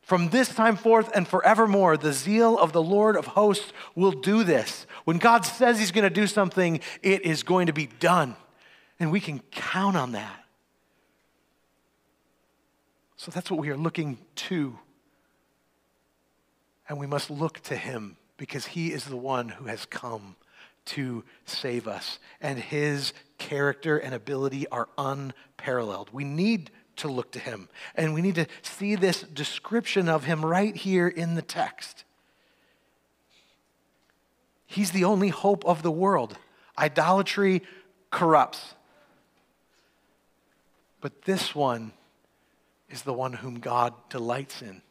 From 0.00 0.30
this 0.30 0.48
time 0.54 0.76
forth 0.76 1.10
and 1.14 1.26
forevermore, 1.26 1.96
the 1.96 2.12
zeal 2.12 2.58
of 2.58 2.72
the 2.72 2.82
Lord 2.82 3.16
of 3.16 3.26
hosts 3.26 3.72
will 3.94 4.12
do 4.12 4.44
this. 4.44 4.86
When 5.04 5.18
God 5.18 5.44
says 5.44 5.78
he's 5.78 5.92
going 5.92 6.04
to 6.04 6.10
do 6.10 6.26
something, 6.26 6.80
it 7.02 7.22
is 7.22 7.42
going 7.42 7.68
to 7.68 7.72
be 7.72 7.86
done. 7.86 8.36
And 8.98 9.12
we 9.12 9.20
can 9.20 9.40
count 9.50 9.96
on 9.96 10.12
that. 10.12 10.44
So 13.16 13.30
that's 13.30 13.50
what 13.50 13.60
we 13.60 13.70
are 13.70 13.76
looking 13.76 14.18
to. 14.36 14.78
And 16.88 16.98
we 16.98 17.06
must 17.06 17.30
look 17.30 17.60
to 17.64 17.76
him 17.76 18.16
because 18.36 18.66
he 18.66 18.92
is 18.92 19.04
the 19.04 19.16
one 19.16 19.48
who 19.48 19.64
has 19.66 19.86
come 19.86 20.36
to 20.86 21.24
save 21.46 21.88
us. 21.88 22.18
And 22.40 22.58
his 22.58 23.12
character 23.38 23.96
and 23.96 24.14
ability 24.14 24.66
are 24.68 24.88
unparalleled. 24.98 26.10
We 26.12 26.24
need 26.24 26.70
to 26.96 27.08
look 27.08 27.32
to 27.32 27.38
him. 27.38 27.68
And 27.94 28.14
we 28.14 28.22
need 28.22 28.34
to 28.36 28.46
see 28.62 28.94
this 28.94 29.22
description 29.22 30.08
of 30.08 30.24
him 30.24 30.44
right 30.44 30.76
here 30.76 31.08
in 31.08 31.34
the 31.34 31.42
text. 31.42 32.04
He's 34.66 34.90
the 34.90 35.04
only 35.04 35.28
hope 35.28 35.64
of 35.64 35.82
the 35.82 35.90
world. 35.90 36.36
Idolatry 36.78 37.62
corrupts. 38.10 38.74
But 41.00 41.22
this 41.22 41.54
one 41.54 41.92
is 42.88 43.02
the 43.02 43.12
one 43.12 43.34
whom 43.34 43.60
God 43.60 43.94
delights 44.08 44.62
in. 44.62 44.82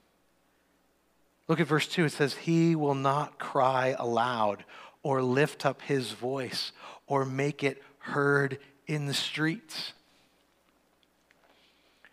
Look 1.48 1.60
at 1.60 1.68
verse 1.68 1.88
2. 1.88 2.06
It 2.06 2.12
says, 2.12 2.34
He 2.34 2.76
will 2.76 2.96
not 2.96 3.38
cry 3.38 3.96
aloud 3.98 4.64
or 5.02 5.22
lift 5.22 5.66
up 5.66 5.82
his 5.82 6.12
voice 6.12 6.72
or 7.08 7.26
make 7.26 7.64
it 7.64 7.82
heard 8.00 8.60
in 8.88 9.06
the 9.06 9.14
streets. 9.14 9.94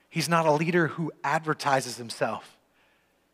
He's 0.08 0.28
not 0.28 0.46
a 0.46 0.52
leader 0.52 0.88
who 0.88 1.12
advertises 1.22 1.96
himself. 1.96 2.56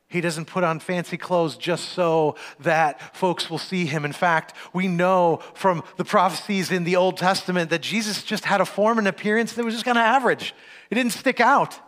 He 0.09 0.21
doesn't 0.21 0.45
put 0.45 0.63
on 0.63 0.79
fancy 0.79 1.17
clothes 1.17 1.57
just 1.57 1.89
so 1.89 2.37
that 2.61 3.17
folks 3.17 3.51
will 3.51 3.59
see 3.59 3.87
him. 3.87 4.05
In 4.05 4.13
fact, 4.13 4.55
we 4.73 4.87
know 4.87 5.41
from 5.55 5.83
the 5.97 6.05
prophecies 6.05 6.71
in 6.71 6.85
the 6.85 6.97
Old 6.97 7.17
Testament 7.17 7.71
that 7.71 7.83
Jesus 7.83 8.23
just 8.23 8.45
had 8.45 8.61
a 8.61 8.65
form 8.65 8.99
and 8.99 9.09
appearance 9.09 9.55
that 9.55 9.65
was 9.65 9.75
just 9.75 9.85
kind 9.85 9.99
of 9.99 10.03
average. 10.03 10.55
It 10.91 10.95
didn't 10.95 11.13
stick 11.13 11.41
out. 11.41 11.81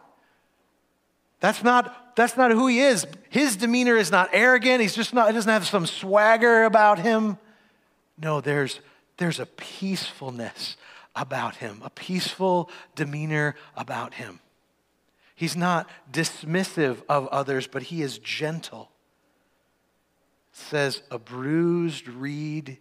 That's 1.40 1.62
not, 1.62 2.07
that's 2.18 2.37
not 2.37 2.50
who 2.50 2.66
he 2.66 2.81
is. 2.81 3.07
His 3.31 3.54
demeanor 3.54 3.96
is 3.96 4.11
not 4.11 4.31
arrogant. 4.33 4.81
He's 4.81 4.96
just 4.96 5.14
not, 5.14 5.28
he 5.28 5.35
doesn't 5.35 5.52
have 5.52 5.64
some 5.64 5.87
swagger 5.87 6.64
about 6.64 6.98
him. 6.98 7.38
No, 8.20 8.40
there's, 8.40 8.81
there's 9.18 9.38
a 9.38 9.46
peacefulness 9.46 10.76
about 11.14 11.57
him, 11.57 11.81
a 11.85 11.90
peaceful 11.90 12.70
demeanor 12.96 13.54
about 13.76 14.14
him. 14.14 14.40
He's 15.37 15.54
not 15.54 15.88
dismissive 16.11 17.02
of 17.09 17.28
others, 17.28 17.68
but 17.68 17.85
he 17.85 18.02
is 18.02 18.18
gentle. 18.18 18.90
It 20.52 20.59
says, 20.59 21.02
a 21.12 21.20
bruised 21.20 22.09
reed 22.09 22.78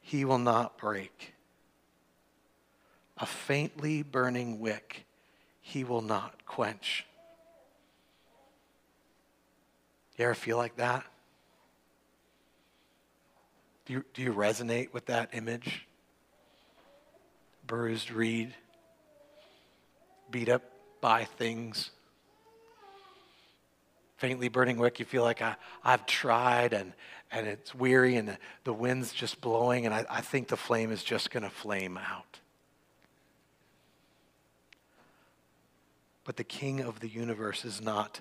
he 0.00 0.24
will 0.24 0.38
not 0.38 0.78
break, 0.78 1.32
a 3.18 3.26
faintly 3.26 4.02
burning 4.02 4.58
wick 4.58 5.06
he 5.60 5.84
will 5.84 6.02
not 6.02 6.44
quench. 6.44 7.06
You 10.16 10.26
ever 10.26 10.34
feel 10.34 10.56
like 10.56 10.76
that? 10.76 11.04
Do 13.86 13.94
you, 13.94 14.04
do 14.14 14.22
you 14.22 14.32
resonate 14.32 14.92
with 14.92 15.06
that 15.06 15.30
image? 15.32 15.86
Bruised 17.66 18.10
reed, 18.10 18.54
beat 20.30 20.48
up 20.48 20.62
by 21.00 21.24
things. 21.24 21.90
Faintly 24.16 24.48
burning 24.48 24.78
wick, 24.78 24.98
you 24.98 25.04
feel 25.04 25.22
like 25.22 25.42
I, 25.42 25.56
I've 25.82 26.06
tried 26.06 26.72
and, 26.72 26.92
and 27.30 27.46
it's 27.46 27.74
weary 27.74 28.16
and 28.16 28.28
the, 28.28 28.38
the 28.62 28.72
wind's 28.72 29.12
just 29.12 29.40
blowing, 29.40 29.84
and 29.84 29.94
I, 29.94 30.06
I 30.08 30.20
think 30.20 30.48
the 30.48 30.56
flame 30.56 30.92
is 30.92 31.02
just 31.02 31.30
going 31.30 31.42
to 31.42 31.50
flame 31.50 31.98
out. 31.98 32.38
But 36.24 36.36
the 36.36 36.44
king 36.44 36.80
of 36.80 37.00
the 37.00 37.08
universe 37.08 37.64
is 37.64 37.82
not 37.82 38.20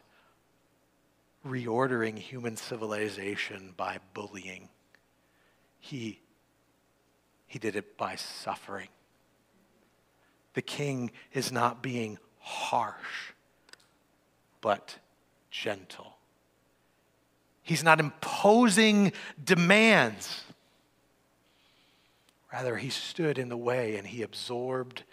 reordering 1.45 2.17
human 2.17 2.55
civilization 2.55 3.73
by 3.75 3.99
bullying. 4.13 4.69
He, 5.79 6.19
he 7.47 7.59
did 7.59 7.75
it 7.75 7.97
by 7.97 8.15
suffering. 8.15 8.87
The 10.53 10.61
king 10.61 11.11
is 11.33 11.51
not 11.51 11.83
being 11.83 12.17
harsh, 12.39 13.33
but 14.61 14.97
gentle. 15.51 16.17
He's 17.63 17.83
not 17.83 17.99
imposing 17.99 19.13
demands. 19.43 20.43
Rather, 22.51 22.77
he 22.77 22.89
stood 22.89 23.39
in 23.39 23.49
the 23.49 23.57
way 23.57 23.95
and 23.95 24.05
he 24.05 24.21
absorbed 24.21 25.03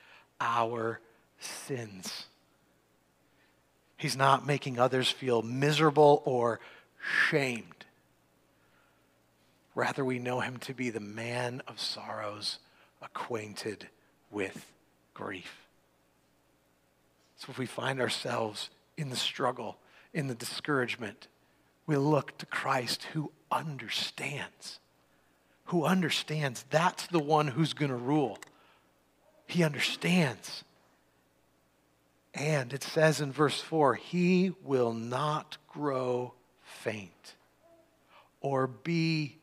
our 0.40 1.00
sins. 1.38 2.26
He's 4.00 4.16
not 4.16 4.46
making 4.46 4.78
others 4.78 5.10
feel 5.10 5.42
miserable 5.42 6.22
or 6.24 6.58
shamed. 7.28 7.84
Rather, 9.74 10.02
we 10.02 10.18
know 10.18 10.40
him 10.40 10.56
to 10.60 10.72
be 10.72 10.88
the 10.88 11.00
man 11.00 11.60
of 11.68 11.78
sorrows, 11.78 12.60
acquainted 13.02 13.88
with 14.30 14.72
grief. 15.12 15.66
So 17.36 17.48
if 17.50 17.58
we 17.58 17.66
find 17.66 18.00
ourselves 18.00 18.70
in 18.96 19.10
the 19.10 19.16
struggle, 19.16 19.76
in 20.14 20.28
the 20.28 20.34
discouragement, 20.34 21.28
we 21.86 21.98
look 21.98 22.38
to 22.38 22.46
Christ 22.46 23.02
who 23.12 23.30
understands. 23.52 24.80
Who 25.66 25.84
understands. 25.84 26.64
That's 26.70 27.06
the 27.08 27.20
one 27.20 27.48
who's 27.48 27.74
going 27.74 27.90
to 27.90 27.96
rule. 27.96 28.38
He 29.46 29.62
understands. 29.62 30.64
And 32.34 32.72
it 32.72 32.82
says 32.82 33.20
in 33.20 33.32
verse 33.32 33.60
4 33.60 33.94
He 33.94 34.52
will 34.62 34.92
not 34.92 35.58
grow 35.68 36.34
faint 36.62 37.34
or 38.40 38.66
be 38.66 39.36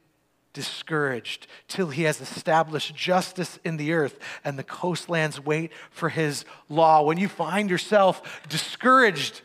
discouraged 0.53 1.45
till 1.67 1.89
he 1.89 2.03
has 2.03 2.19
established 2.19 2.95
justice 2.95 3.59
in 3.63 3.77
the 3.77 3.93
earth 3.93 4.17
and 4.43 4.57
the 4.57 4.63
coastlands 4.63 5.39
wait 5.39 5.71
for 5.91 6.09
his 6.09 6.45
law. 6.67 7.03
When 7.03 7.17
you 7.17 7.27
find 7.27 7.69
yourself 7.69 8.41
discouraged, 8.49 9.41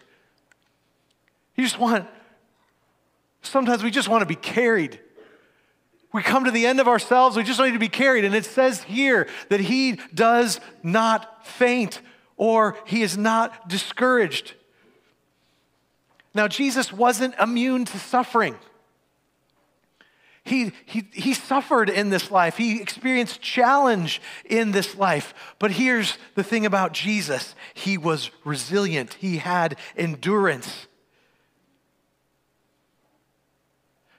you 1.55 1.65
just 1.65 1.79
want, 1.79 2.09
sometimes 3.43 3.83
we 3.83 3.91
just 3.91 4.09
want 4.09 4.23
to 4.23 4.27
be 4.27 4.37
carried. 4.37 4.99
We 6.15 6.23
come 6.23 6.47
to 6.47 6.51
the 6.51 6.67
end 6.67 6.81
of 6.81 6.89
ourselves, 6.89 7.37
we 7.37 7.43
just 7.43 7.61
need 7.61 7.73
to 7.73 7.79
be 7.79 7.89
carried. 7.89 8.25
And 8.25 8.35
it 8.35 8.47
says 8.47 8.83
here 8.83 9.29
that 9.51 9.61
he 9.61 9.99
does 10.15 10.61
not 10.83 11.47
faint 11.47 12.01
or 12.43 12.77
he 12.87 13.03
is 13.03 13.17
not 13.17 13.69
discouraged. 13.69 14.55
Now, 16.35 16.49
Jesus 16.49 16.93
wasn't 16.93 17.37
immune 17.39 17.85
to 17.85 17.99
suffering. 18.01 18.57
He, 20.43 20.73
he, 20.85 21.07
he 21.13 21.35
suffered 21.35 21.89
in 21.89 22.11
this 22.11 22.33
life. 22.33 22.57
He 22.57 22.83
experienced 22.83 23.41
challenge 23.41 24.21
in 24.45 24.73
this 24.73 24.97
life. 24.97 25.35
But 25.61 25.71
here's 25.71 26.19
the 26.35 26.43
thing 26.43 26.67
about 26.67 26.93
Jesus 26.93 27.55
He 27.75 27.97
was 27.97 28.33
resilient, 28.45 29.15
He 29.15 29.37
had 29.37 29.79
endurance 29.97 30.89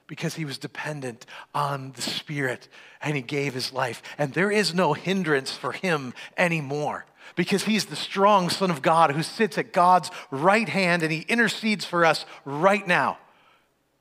because 0.06 0.32
He 0.32 0.46
was 0.46 0.56
dependent 0.56 1.26
on 1.54 1.92
the 1.92 2.00
Spirit 2.00 2.68
and 3.02 3.16
He 3.16 3.22
gave 3.22 3.52
His 3.52 3.70
life. 3.70 4.02
And 4.16 4.32
there 4.32 4.50
is 4.50 4.72
no 4.72 4.94
hindrance 4.94 5.54
for 5.54 5.72
Him 5.72 6.14
anymore 6.38 7.04
because 7.36 7.64
He's 7.64 7.86
the 7.86 7.96
strong 7.96 8.50
Son 8.50 8.70
of 8.70 8.82
God 8.82 9.12
who 9.12 9.22
sits 9.22 9.58
at 9.58 9.72
God's 9.72 10.10
right 10.30 10.68
hand 10.68 11.02
and 11.02 11.12
He 11.12 11.20
intercedes 11.28 11.84
for 11.84 12.04
us 12.04 12.24
right 12.44 12.86
now. 12.86 13.18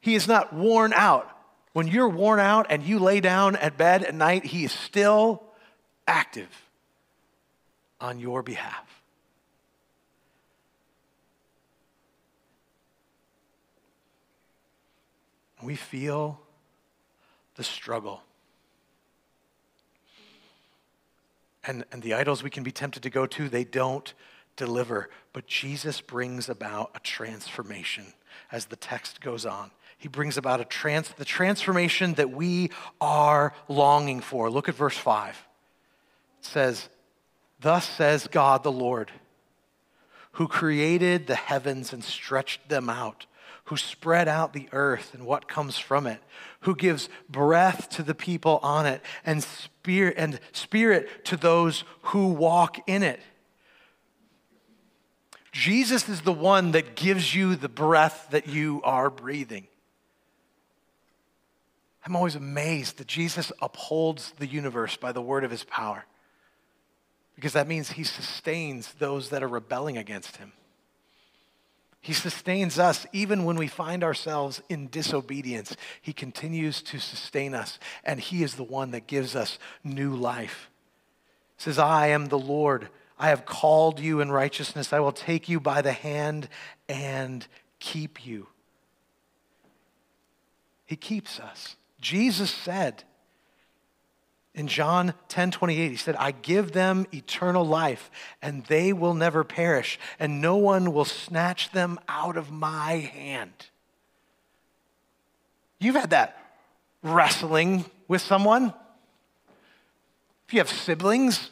He 0.01 0.15
is 0.15 0.27
not 0.27 0.53
worn 0.53 0.93
out. 0.93 1.29
When 1.73 1.87
you're 1.87 2.09
worn 2.09 2.39
out 2.39 2.67
and 2.69 2.83
you 2.83 2.99
lay 2.99 3.19
down 3.19 3.55
at 3.55 3.77
bed 3.77 4.03
at 4.03 4.13
night, 4.13 4.45
He 4.45 4.65
is 4.65 4.71
still 4.71 5.43
active 6.07 6.49
on 7.99 8.19
your 8.19 8.43
behalf. 8.43 8.85
We 15.63 15.75
feel 15.75 16.41
the 17.55 17.63
struggle. 17.63 18.21
And, 21.65 21.85
and 21.91 22.01
the 22.01 22.13
idols 22.13 22.43
we 22.43 22.49
can 22.49 22.63
be 22.63 22.71
tempted 22.71 23.03
to 23.03 23.09
go 23.09 23.25
to, 23.25 23.49
they 23.49 23.63
don't 23.63 24.13
deliver. 24.55 25.09
But 25.31 25.47
Jesus 25.47 26.01
brings 26.01 26.49
about 26.49 26.91
a 26.95 26.99
transformation 26.99 28.05
as 28.51 28.65
the 28.65 28.75
text 28.75 29.21
goes 29.21 29.45
on. 29.45 29.71
He 29.97 30.09
brings 30.09 30.37
about 30.37 30.59
a 30.59 30.65
trans, 30.65 31.09
the 31.09 31.25
transformation 31.25 32.15
that 32.15 32.31
we 32.31 32.71
are 32.99 33.53
longing 33.69 34.19
for. 34.19 34.49
Look 34.49 34.67
at 34.67 34.75
verse 34.75 34.97
5. 34.97 35.29
It 36.39 36.45
says, 36.45 36.89
Thus 37.61 37.87
says 37.87 38.27
God 38.27 38.63
the 38.63 38.71
Lord, 38.71 39.11
who 40.33 40.49
created 40.49 41.27
the 41.27 41.35
heavens 41.35 41.93
and 41.93 42.03
stretched 42.03 42.67
them 42.67 42.89
out 42.89 43.25
who 43.65 43.77
spread 43.77 44.27
out 44.27 44.53
the 44.53 44.67
earth 44.71 45.13
and 45.13 45.25
what 45.25 45.47
comes 45.47 45.77
from 45.77 46.05
it, 46.05 46.21
who 46.63 46.75
gives 46.75 47.09
breath 47.29 47.89
to 47.89 48.03
the 48.03 48.15
people 48.15 48.59
on 48.63 48.85
it 48.85 49.01
and 49.25 49.43
spirit 49.43 50.15
and 50.17 50.39
spirit 50.51 51.25
to 51.25 51.37
those 51.37 51.83
who 52.01 52.27
walk 52.27 52.79
in 52.87 53.03
it. 53.03 53.19
Jesus 55.51 56.09
is 56.09 56.21
the 56.21 56.33
one 56.33 56.71
that 56.71 56.95
gives 56.95 57.35
you 57.35 57.55
the 57.55 57.69
breath 57.69 58.27
that 58.31 58.47
you 58.47 58.81
are 58.83 59.09
breathing. 59.09 59.67
I'm 62.05 62.15
always 62.15 62.35
amazed 62.35 62.97
that 62.97 63.07
Jesus 63.07 63.51
upholds 63.61 64.31
the 64.39 64.47
universe 64.47 64.97
by 64.97 65.11
the 65.11 65.21
word 65.21 65.43
of 65.43 65.51
his 65.51 65.63
power 65.63 66.05
because 67.35 67.53
that 67.53 67.67
means 67.67 67.91
he 67.91 68.03
sustains 68.03 68.93
those 68.93 69.29
that 69.29 69.43
are 69.43 69.47
rebelling 69.47 69.97
against 69.97 70.37
him. 70.37 70.53
He 72.03 72.11
sustains 72.11 72.77
us 72.77 73.07
even 73.13 73.45
when 73.45 73.55
we 73.55 73.67
find 73.67 74.03
ourselves 74.03 74.61
in 74.67 74.89
disobedience. 74.89 75.73
He 76.01 76.11
continues 76.11 76.81
to 76.81 76.99
sustain 76.99 77.55
us, 77.55 77.79
and 78.03 78.19
He 78.19 78.43
is 78.43 78.55
the 78.55 78.63
one 78.63 78.91
that 78.91 79.07
gives 79.07 79.37
us 79.37 79.57
new 79.85 80.13
life. 80.13 80.69
He 81.55 81.63
says, 81.63 81.79
I 81.79 82.07
am 82.07 82.25
the 82.25 82.37
Lord. 82.37 82.89
I 83.17 83.29
have 83.29 83.45
called 83.45 84.01
you 84.01 84.19
in 84.19 84.29
righteousness. 84.29 84.91
I 84.91 84.99
will 84.99 85.13
take 85.13 85.47
you 85.47 85.61
by 85.61 85.81
the 85.81 85.93
hand 85.93 86.49
and 86.89 87.47
keep 87.79 88.25
you. 88.25 88.47
He 90.85 90.97
keeps 90.97 91.39
us. 91.39 91.77
Jesus 92.01 92.51
said, 92.51 93.05
in 94.55 94.67
John 94.67 95.13
10 95.29 95.51
28, 95.51 95.89
he 95.89 95.97
said, 95.97 96.15
I 96.15 96.31
give 96.31 96.71
them 96.73 97.07
eternal 97.11 97.65
life, 97.65 98.11
and 98.41 98.63
they 98.65 98.93
will 98.93 99.13
never 99.13 99.43
perish, 99.43 99.99
and 100.19 100.41
no 100.41 100.57
one 100.57 100.93
will 100.93 101.05
snatch 101.05 101.71
them 101.71 101.99
out 102.07 102.37
of 102.37 102.51
my 102.51 102.93
hand. 102.93 103.53
You've 105.79 105.95
had 105.95 106.11
that 106.11 106.37
wrestling 107.01 107.85
with 108.07 108.21
someone. 108.21 108.73
If 110.47 110.53
you 110.53 110.59
have 110.59 110.69
siblings, 110.69 111.49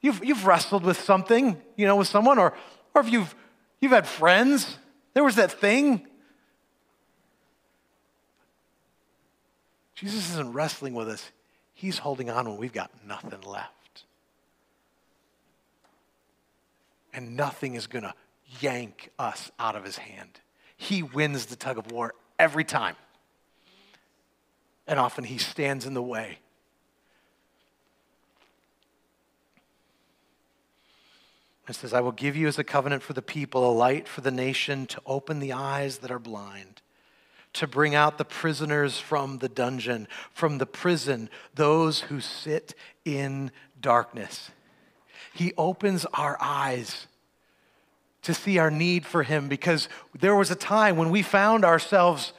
you've, 0.00 0.24
you've 0.24 0.46
wrestled 0.46 0.84
with 0.84 1.00
something, 1.00 1.60
you 1.76 1.86
know, 1.86 1.96
with 1.96 2.08
someone, 2.08 2.38
or, 2.38 2.54
or 2.94 3.02
if 3.02 3.12
you've, 3.12 3.34
you've 3.80 3.92
had 3.92 4.06
friends, 4.06 4.78
there 5.12 5.22
was 5.22 5.36
that 5.36 5.52
thing 5.52 6.06
Jesus 9.96 10.30
isn't 10.32 10.52
wrestling 10.52 10.94
with 10.94 11.08
us, 11.08 11.32
He's 11.72 11.98
holding 11.98 12.30
on 12.30 12.48
when 12.48 12.58
we've 12.58 12.72
got 12.72 12.90
nothing 13.06 13.40
left. 13.42 14.04
And 17.12 17.36
nothing 17.36 17.74
is 17.74 17.86
going 17.86 18.04
to 18.04 18.14
yank 18.60 19.10
us 19.18 19.50
out 19.58 19.74
of 19.74 19.84
His 19.84 19.96
hand. 19.96 20.40
He 20.76 21.02
wins 21.02 21.46
the 21.46 21.56
tug 21.56 21.78
of 21.78 21.90
war 21.90 22.14
every 22.38 22.64
time. 22.64 22.94
And 24.86 25.00
often 25.00 25.24
He 25.24 25.38
stands 25.38 25.86
in 25.86 25.94
the 25.94 26.02
way. 26.02 26.38
It 31.68 31.74
says, 31.74 31.92
I 31.92 32.00
will 32.00 32.12
give 32.12 32.36
you 32.36 32.46
as 32.46 32.58
a 32.58 32.64
covenant 32.64 33.02
for 33.02 33.12
the 33.12 33.22
people, 33.22 33.68
a 33.68 33.72
light 33.72 34.06
for 34.06 34.20
the 34.20 34.30
nation, 34.30 34.86
to 34.86 35.00
open 35.04 35.40
the 35.40 35.52
eyes 35.52 35.98
that 35.98 36.10
are 36.10 36.18
blind 36.18 36.80
to 37.56 37.66
bring 37.66 37.94
out 37.94 38.18
the 38.18 38.24
prisoners 38.24 38.98
from 38.98 39.38
the 39.38 39.48
dungeon, 39.48 40.08
from 40.32 40.58
the 40.58 40.66
prison, 40.66 41.30
those 41.54 42.00
who 42.00 42.20
sit 42.20 42.74
in 43.04 43.50
darkness. 43.80 44.50
He 45.32 45.52
opens 45.56 46.04
our 46.14 46.36
eyes 46.40 47.06
to 48.22 48.34
see 48.34 48.58
our 48.58 48.70
need 48.70 49.06
for 49.06 49.22
Him 49.22 49.48
because 49.48 49.88
there 50.18 50.34
was 50.34 50.50
a 50.50 50.56
time 50.56 50.96
when 50.96 51.10
we 51.10 51.22
found 51.22 51.64
ourselves 51.64 52.32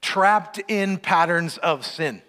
trapped 0.00 0.60
in 0.68 0.98
patterns 0.98 1.58
of 1.58 1.84
sin, 1.84 2.22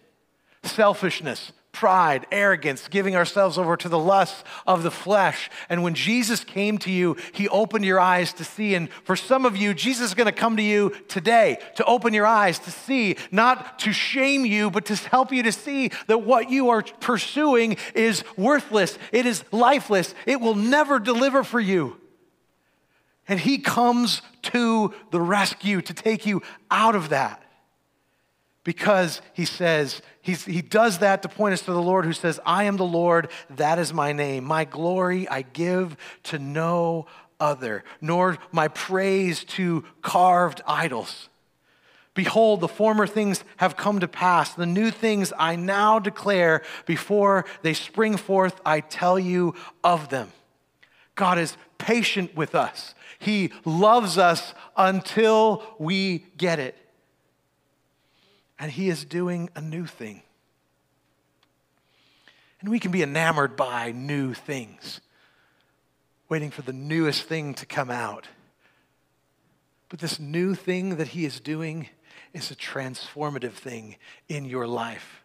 selfishness, 0.63 1.51
pride, 1.75 2.25
arrogance, 2.31 2.87
giving 2.87 3.17
ourselves 3.17 3.57
over 3.57 3.75
to 3.75 3.89
the 3.89 3.99
lusts 3.99 4.43
of 4.65 4.81
the 4.81 4.89
flesh. 4.89 5.49
And 5.69 5.83
when 5.83 5.93
Jesus 5.93 6.43
came 6.43 6.77
to 6.79 6.91
you, 6.91 7.17
he 7.33 7.49
opened 7.49 7.83
your 7.83 7.99
eyes 7.99 8.31
to 8.33 8.45
see. 8.45 8.75
And 8.75 8.89
for 9.03 9.17
some 9.17 9.45
of 9.45 9.57
you, 9.57 9.73
Jesus 9.73 10.07
is 10.07 10.13
going 10.13 10.25
to 10.25 10.31
come 10.31 10.55
to 10.55 10.63
you 10.63 10.95
today 11.09 11.57
to 11.75 11.83
open 11.83 12.13
your 12.13 12.25
eyes 12.25 12.57
to 12.59 12.71
see, 12.71 13.17
not 13.29 13.77
to 13.79 13.91
shame 13.91 14.45
you, 14.45 14.71
but 14.71 14.85
to 14.85 14.95
help 14.95 15.33
you 15.33 15.43
to 15.43 15.51
see 15.51 15.91
that 16.07 16.19
what 16.19 16.49
you 16.49 16.69
are 16.69 16.81
pursuing 16.81 17.75
is 17.93 18.23
worthless, 18.37 18.97
it 19.11 19.25
is 19.25 19.43
lifeless, 19.51 20.15
it 20.25 20.39
will 20.39 20.55
never 20.55 20.97
deliver 20.97 21.43
for 21.43 21.59
you. 21.59 21.97
And 23.27 23.39
he 23.39 23.57
comes 23.57 24.21
to 24.43 24.93
the 25.11 25.19
rescue 25.19 25.81
to 25.81 25.93
take 25.93 26.25
you 26.25 26.41
out 26.71 26.95
of 26.95 27.09
that 27.09 27.44
because 28.65 29.21
he 29.33 29.45
says, 29.45 30.01
he 30.21 30.61
does 30.61 30.97
that 30.97 31.21
to 31.21 31.29
point 31.29 31.53
us 31.53 31.61
to 31.61 31.71
the 31.71 31.81
Lord 31.81 32.03
who 32.03 32.13
says, 32.13 32.39
I 32.45 32.63
am 32.63 32.77
the 32.77 32.83
Lord, 32.83 33.29
that 33.51 33.77
is 33.77 33.93
my 33.93 34.11
name. 34.11 34.43
My 34.43 34.65
glory 34.65 35.29
I 35.29 35.43
give 35.43 35.95
to 36.23 36.39
no 36.39 37.05
other, 37.39 37.83
nor 38.01 38.39
my 38.51 38.67
praise 38.67 39.43
to 39.43 39.85
carved 40.01 40.61
idols. 40.67 41.29
Behold, 42.15 42.59
the 42.59 42.67
former 42.67 43.05
things 43.05 43.43
have 43.57 43.77
come 43.77 43.99
to 43.99 44.07
pass. 44.07 44.55
The 44.55 44.65
new 44.65 44.89
things 44.89 45.31
I 45.37 45.57
now 45.57 45.99
declare 45.99 46.63
before 46.87 47.45
they 47.61 47.75
spring 47.75 48.17
forth, 48.17 48.59
I 48.65 48.79
tell 48.79 49.19
you 49.19 49.53
of 49.83 50.09
them. 50.09 50.31
God 51.13 51.37
is 51.37 51.55
patient 51.77 52.35
with 52.35 52.55
us. 52.55 52.95
He 53.19 53.51
loves 53.63 54.17
us 54.17 54.55
until 54.75 55.61
we 55.77 56.25
get 56.37 56.57
it 56.57 56.75
and 58.59 58.71
He 58.71 58.89
is 58.89 59.05
doing 59.05 59.49
a 59.55 59.61
new 59.61 59.85
thing. 59.85 60.21
And 62.59 62.69
we 62.69 62.79
can 62.79 62.91
be 62.91 63.03
enamored 63.03 63.55
by 63.55 63.91
new 63.91 64.33
things, 64.33 65.01
waiting 66.29 66.51
for 66.51 66.61
the 66.61 66.73
newest 66.73 67.23
thing 67.23 67.53
to 67.55 67.65
come 67.65 67.91
out. 67.91 68.27
But 69.89 69.99
this 69.99 70.19
new 70.19 70.55
thing 70.55 70.95
that 70.97 71.09
He 71.09 71.25
is 71.25 71.39
doing 71.39 71.89
is 72.33 72.51
a 72.51 72.55
transformative 72.55 73.53
thing 73.53 73.97
in 74.27 74.45
your 74.45 74.67
life. 74.67 75.24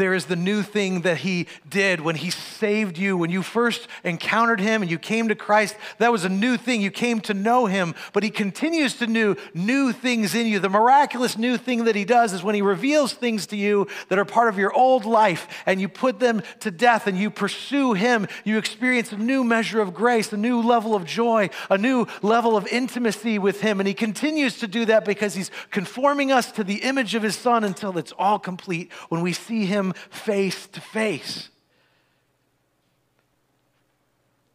There 0.00 0.14
is 0.14 0.24
the 0.24 0.34
new 0.34 0.62
thing 0.62 1.02
that 1.02 1.18
he 1.18 1.46
did 1.68 2.00
when 2.00 2.16
he 2.16 2.30
saved 2.30 2.96
you. 2.96 3.18
When 3.18 3.28
you 3.28 3.42
first 3.42 3.86
encountered 4.02 4.58
him 4.58 4.80
and 4.80 4.90
you 4.90 4.98
came 4.98 5.28
to 5.28 5.34
Christ, 5.34 5.76
that 5.98 6.10
was 6.10 6.24
a 6.24 6.30
new 6.30 6.56
thing. 6.56 6.80
You 6.80 6.90
came 6.90 7.20
to 7.20 7.34
know 7.34 7.66
him, 7.66 7.94
but 8.14 8.22
he 8.22 8.30
continues 8.30 8.94
to 8.94 9.06
do 9.06 9.36
new 9.52 9.92
things 9.92 10.34
in 10.34 10.46
you. 10.46 10.58
The 10.58 10.70
miraculous 10.70 11.36
new 11.36 11.58
thing 11.58 11.84
that 11.84 11.96
he 11.96 12.06
does 12.06 12.32
is 12.32 12.42
when 12.42 12.54
he 12.54 12.62
reveals 12.62 13.12
things 13.12 13.46
to 13.48 13.58
you 13.58 13.88
that 14.08 14.18
are 14.18 14.24
part 14.24 14.48
of 14.48 14.56
your 14.56 14.72
old 14.72 15.04
life 15.04 15.46
and 15.66 15.82
you 15.82 15.86
put 15.86 16.18
them 16.18 16.42
to 16.60 16.70
death 16.70 17.06
and 17.06 17.18
you 17.18 17.30
pursue 17.30 17.92
him, 17.92 18.26
you 18.42 18.56
experience 18.56 19.12
a 19.12 19.18
new 19.18 19.44
measure 19.44 19.82
of 19.82 19.92
grace, 19.92 20.32
a 20.32 20.38
new 20.38 20.62
level 20.62 20.94
of 20.94 21.04
joy, 21.04 21.50
a 21.68 21.76
new 21.76 22.06
level 22.22 22.56
of 22.56 22.66
intimacy 22.68 23.38
with 23.38 23.60
him. 23.60 23.80
And 23.80 23.86
he 23.86 23.92
continues 23.92 24.60
to 24.60 24.66
do 24.66 24.86
that 24.86 25.04
because 25.04 25.34
he's 25.34 25.50
conforming 25.70 26.32
us 26.32 26.50
to 26.52 26.64
the 26.64 26.84
image 26.84 27.14
of 27.14 27.22
his 27.22 27.36
son 27.36 27.64
until 27.64 27.98
it's 27.98 28.12
all 28.12 28.38
complete 28.38 28.90
when 29.10 29.20
we 29.20 29.34
see 29.34 29.66
him 29.66 29.89
face 29.92 30.66
to 30.68 30.80
face. 30.80 31.48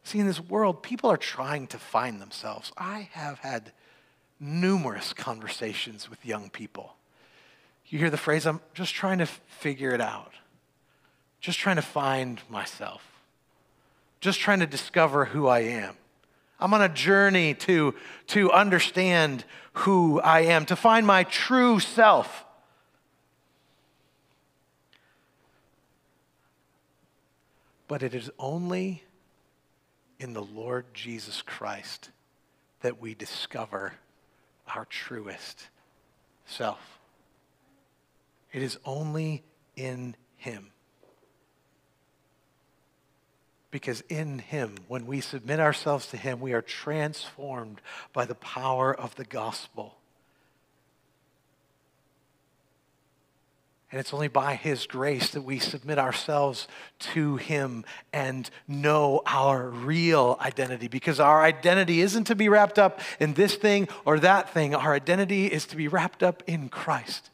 See, 0.03 0.19
in 0.19 0.27
this 0.27 0.39
world, 0.39 0.83
people 0.83 1.11
are 1.11 1.17
trying 1.17 1.65
to 1.67 1.79
find 1.79 2.21
themselves. 2.21 2.71
I 2.77 3.09
have 3.13 3.39
had 3.39 3.71
numerous 4.39 5.13
conversations 5.13 6.09
with 6.09 6.23
young 6.25 6.49
people. 6.49 6.95
You 7.87 7.99
hear 7.99 8.09
the 8.09 8.17
phrase, 8.17 8.45
I'm 8.45 8.61
just 8.73 8.93
trying 8.93 9.17
to 9.17 9.25
figure 9.25 9.91
it 9.91 10.01
out, 10.01 10.33
just 11.39 11.59
trying 11.59 11.77
to 11.77 11.81
find 11.81 12.39
myself, 12.49 13.03
just 14.21 14.39
trying 14.39 14.59
to 14.59 14.67
discover 14.67 15.25
who 15.25 15.47
I 15.47 15.59
am. 15.61 15.95
I'm 16.59 16.73
on 16.73 16.81
a 16.81 16.89
journey 16.89 17.53
to, 17.55 17.95
to 18.27 18.51
understand 18.51 19.43
who 19.73 20.21
I 20.21 20.41
am, 20.41 20.65
to 20.67 20.75
find 20.75 21.05
my 21.05 21.23
true 21.23 21.79
self. 21.79 22.44
But 27.87 28.03
it 28.03 28.15
is 28.15 28.31
only 28.39 29.03
in 30.19 30.33
the 30.33 30.43
Lord 30.43 30.85
Jesus 30.93 31.41
Christ 31.41 32.09
that 32.81 33.01
we 33.01 33.13
discover 33.13 33.93
our 34.73 34.85
truest 34.85 35.67
self. 36.45 36.99
It 38.51 38.63
is 38.63 38.77
only 38.85 39.43
in 39.75 40.15
Him. 40.37 40.71
Because 43.69 44.01
in 44.07 44.39
Him, 44.39 44.75
when 44.87 45.05
we 45.05 45.19
submit 45.19 45.59
ourselves 45.59 46.07
to 46.07 46.17
Him, 46.17 46.39
we 46.39 46.53
are 46.53 46.61
transformed 46.61 47.81
by 48.13 48.25
the 48.25 48.35
power 48.35 48.95
of 48.95 49.15
the 49.15 49.25
gospel. 49.25 49.97
And 53.95 54.01
it's 54.01 54.13
only 54.13 54.27
by 54.27 54.55
His 54.55 54.87
grace 54.87 55.29
that 55.29 55.43
we 55.43 55.57
submit 55.57 55.97
ourselves 55.97 56.67
to 57.13 57.37
Him 57.37 57.85
and 58.11 58.49
know 58.67 59.21
our 59.25 59.69
real 59.69 60.37
identity. 60.41 60.89
Because 60.89 61.21
our 61.21 61.41
identity 61.41 62.01
isn't 62.01 62.25
to 62.25 62.35
be 62.35 62.49
wrapped 62.49 62.77
up 62.77 62.99
in 63.21 63.35
this 63.35 63.55
thing 63.55 63.87
or 64.03 64.19
that 64.19 64.49
thing, 64.49 64.75
our 64.75 64.93
identity 64.93 65.45
is 65.47 65.65
to 65.67 65.77
be 65.77 65.87
wrapped 65.87 66.23
up 66.23 66.43
in 66.45 66.67
Christ. 66.67 67.29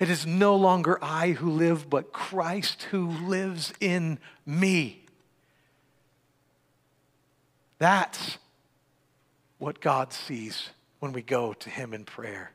It 0.00 0.10
is 0.10 0.26
no 0.26 0.56
longer 0.56 0.98
I 1.00 1.30
who 1.30 1.52
live, 1.52 1.88
but 1.88 2.12
Christ 2.12 2.88
who 2.90 3.06
lives 3.08 3.72
in 3.78 4.18
me. 4.44 5.04
That's 7.78 8.38
what 9.58 9.80
God 9.80 10.12
sees 10.12 10.70
when 10.98 11.12
we 11.12 11.22
go 11.22 11.52
to 11.52 11.70
Him 11.70 11.94
in 11.94 12.04
prayer. 12.04 12.50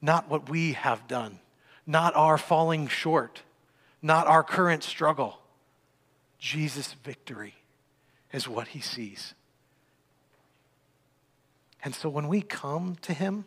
Not 0.00 0.28
what 0.28 0.50
we 0.50 0.72
have 0.72 1.06
done 1.06 1.38
not 1.86 2.14
our 2.16 2.38
falling 2.38 2.88
short, 2.88 3.42
not 4.00 4.26
our 4.26 4.42
current 4.42 4.82
struggle. 4.82 5.38
Jesus' 6.38 6.94
victory 7.04 7.54
is 8.32 8.48
what 8.48 8.68
he 8.68 8.80
sees. 8.80 9.34
And 11.84 11.94
so 11.94 12.08
when 12.08 12.28
we 12.28 12.42
come 12.42 12.96
to 13.02 13.12
him, 13.12 13.44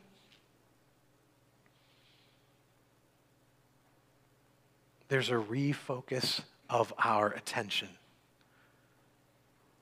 there's 5.07 5.29
a 5.29 5.33
refocus 5.33 6.41
of 6.69 6.93
our 6.97 7.29
attention. 7.29 7.89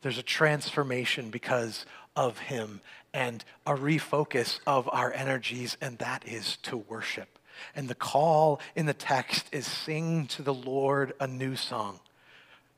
There's 0.01 0.17
a 0.17 0.23
transformation 0.23 1.29
because 1.29 1.85
of 2.15 2.37
him 2.37 2.81
and 3.13 3.43
a 3.65 3.73
refocus 3.73 4.59
of 4.67 4.89
our 4.91 5.11
energies, 5.13 5.77
and 5.79 5.97
that 5.99 6.27
is 6.27 6.57
to 6.57 6.77
worship. 6.77 7.32
And 7.75 7.87
the 7.87 7.95
call 7.95 8.59
in 8.75 8.85
the 8.85 8.93
text 8.93 9.47
is 9.51 9.65
sing 9.65 10.27
to 10.27 10.41
the 10.41 10.53
Lord 10.53 11.13
a 11.19 11.27
new 11.27 11.55
song, 11.55 11.99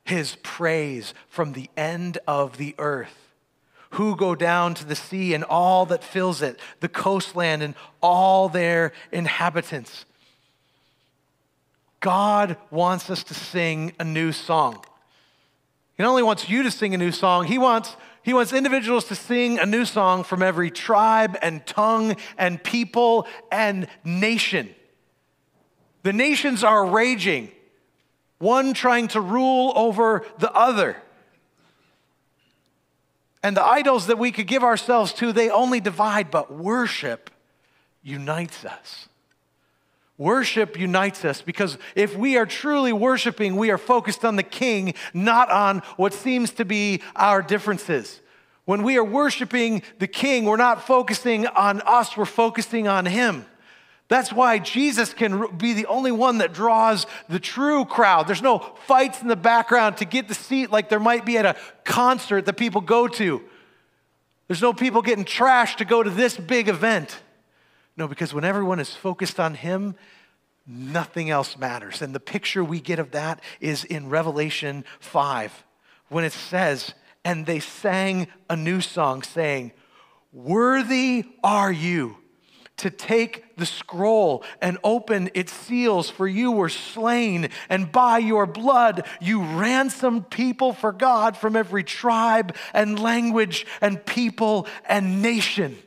his 0.04 0.36
praise 0.42 1.14
from 1.28 1.52
the 1.52 1.70
end 1.76 2.18
of 2.26 2.56
the 2.56 2.74
earth. 2.78 3.32
Who 3.90 4.16
go 4.16 4.34
down 4.34 4.74
to 4.74 4.84
the 4.84 4.96
sea 4.96 5.32
and 5.32 5.44
all 5.44 5.86
that 5.86 6.04
fills 6.04 6.42
it, 6.42 6.58
the 6.80 6.88
coastland 6.88 7.62
and 7.62 7.74
all 8.02 8.48
their 8.48 8.92
inhabitants. 9.12 10.04
God 12.00 12.56
wants 12.70 13.08
us 13.10 13.24
to 13.24 13.34
sing 13.34 13.92
a 13.98 14.04
new 14.04 14.32
song. 14.32 14.84
He 15.96 16.02
not 16.02 16.10
only 16.10 16.22
wants 16.22 16.48
you 16.48 16.62
to 16.64 16.70
sing 16.70 16.94
a 16.94 16.98
new 16.98 17.10
song, 17.10 17.46
he 17.46 17.58
wants, 17.58 17.96
he 18.26 18.34
wants 18.34 18.52
individuals 18.52 19.04
to 19.04 19.14
sing 19.14 19.60
a 19.60 19.66
new 19.66 19.84
song 19.84 20.24
from 20.24 20.42
every 20.42 20.68
tribe 20.68 21.38
and 21.42 21.64
tongue 21.64 22.16
and 22.36 22.60
people 22.60 23.24
and 23.52 23.86
nation. 24.02 24.74
The 26.02 26.12
nations 26.12 26.64
are 26.64 26.84
raging, 26.84 27.52
one 28.38 28.74
trying 28.74 29.06
to 29.08 29.20
rule 29.20 29.72
over 29.76 30.26
the 30.40 30.50
other. 30.50 30.96
And 33.44 33.56
the 33.56 33.64
idols 33.64 34.08
that 34.08 34.18
we 34.18 34.32
could 34.32 34.48
give 34.48 34.64
ourselves 34.64 35.12
to, 35.14 35.32
they 35.32 35.48
only 35.48 35.78
divide, 35.78 36.32
but 36.32 36.52
worship 36.52 37.30
unites 38.02 38.64
us. 38.64 39.08
Worship 40.18 40.78
unites 40.78 41.24
us 41.24 41.42
because 41.42 41.76
if 41.94 42.16
we 42.16 42.38
are 42.38 42.46
truly 42.46 42.92
worshiping, 42.92 43.56
we 43.56 43.70
are 43.70 43.78
focused 43.78 44.24
on 44.24 44.36
the 44.36 44.42
King, 44.42 44.94
not 45.12 45.50
on 45.50 45.80
what 45.96 46.14
seems 46.14 46.50
to 46.52 46.64
be 46.64 47.02
our 47.14 47.42
differences. 47.42 48.20
When 48.64 48.82
we 48.82 48.96
are 48.96 49.04
worshiping 49.04 49.82
the 49.98 50.06
King, 50.06 50.46
we're 50.46 50.56
not 50.56 50.86
focusing 50.86 51.46
on 51.46 51.82
us, 51.82 52.16
we're 52.16 52.24
focusing 52.24 52.88
on 52.88 53.04
Him. 53.04 53.44
That's 54.08 54.32
why 54.32 54.58
Jesus 54.58 55.12
can 55.12 55.56
be 55.56 55.72
the 55.72 55.86
only 55.86 56.12
one 56.12 56.38
that 56.38 56.52
draws 56.52 57.06
the 57.28 57.40
true 57.40 57.84
crowd. 57.84 58.26
There's 58.26 58.42
no 58.42 58.60
fights 58.86 59.20
in 59.20 59.28
the 59.28 59.36
background 59.36 59.98
to 59.98 60.04
get 60.04 60.28
the 60.28 60.34
seat 60.34 60.70
like 60.70 60.88
there 60.88 61.00
might 61.00 61.26
be 61.26 61.36
at 61.38 61.44
a 61.44 61.56
concert 61.84 62.46
that 62.46 62.56
people 62.56 62.80
go 62.80 63.08
to. 63.08 63.42
There's 64.46 64.62
no 64.62 64.72
people 64.72 65.02
getting 65.02 65.24
trashed 65.24 65.76
to 65.76 65.84
go 65.84 66.02
to 66.02 66.10
this 66.10 66.36
big 66.36 66.68
event. 66.68 67.20
No, 67.96 68.06
because 68.06 68.34
when 68.34 68.44
everyone 68.44 68.78
is 68.78 68.94
focused 68.94 69.40
on 69.40 69.54
Him, 69.54 69.94
nothing 70.66 71.30
else 71.30 71.56
matters. 71.56 72.02
And 72.02 72.14
the 72.14 72.20
picture 72.20 72.62
we 72.62 72.80
get 72.80 72.98
of 72.98 73.12
that 73.12 73.40
is 73.60 73.84
in 73.84 74.08
Revelation 74.08 74.84
5 75.00 75.64
when 76.08 76.24
it 76.24 76.32
says, 76.32 76.94
And 77.24 77.46
they 77.46 77.60
sang 77.60 78.28
a 78.50 78.56
new 78.56 78.80
song, 78.80 79.22
saying, 79.22 79.72
Worthy 80.32 81.24
are 81.42 81.72
you 81.72 82.18
to 82.78 82.90
take 82.90 83.56
the 83.56 83.64
scroll 83.64 84.44
and 84.60 84.76
open 84.84 85.30
its 85.32 85.52
seals, 85.52 86.10
for 86.10 86.28
you 86.28 86.52
were 86.52 86.68
slain, 86.68 87.48
and 87.70 87.90
by 87.90 88.18
your 88.18 88.44
blood 88.44 89.06
you 89.20 89.42
ransomed 89.42 90.28
people 90.28 90.74
for 90.74 90.92
God 90.92 91.36
from 91.38 91.56
every 91.56 91.84
tribe 91.84 92.54
and 92.74 92.98
language 92.98 93.66
and 93.80 94.04
people 94.04 94.66
and 94.86 95.22
nation. 95.22 95.78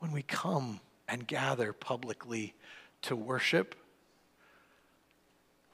When 0.00 0.12
we 0.12 0.22
come 0.22 0.80
and 1.08 1.26
gather 1.26 1.72
publicly 1.72 2.54
to 3.02 3.14
worship, 3.14 3.74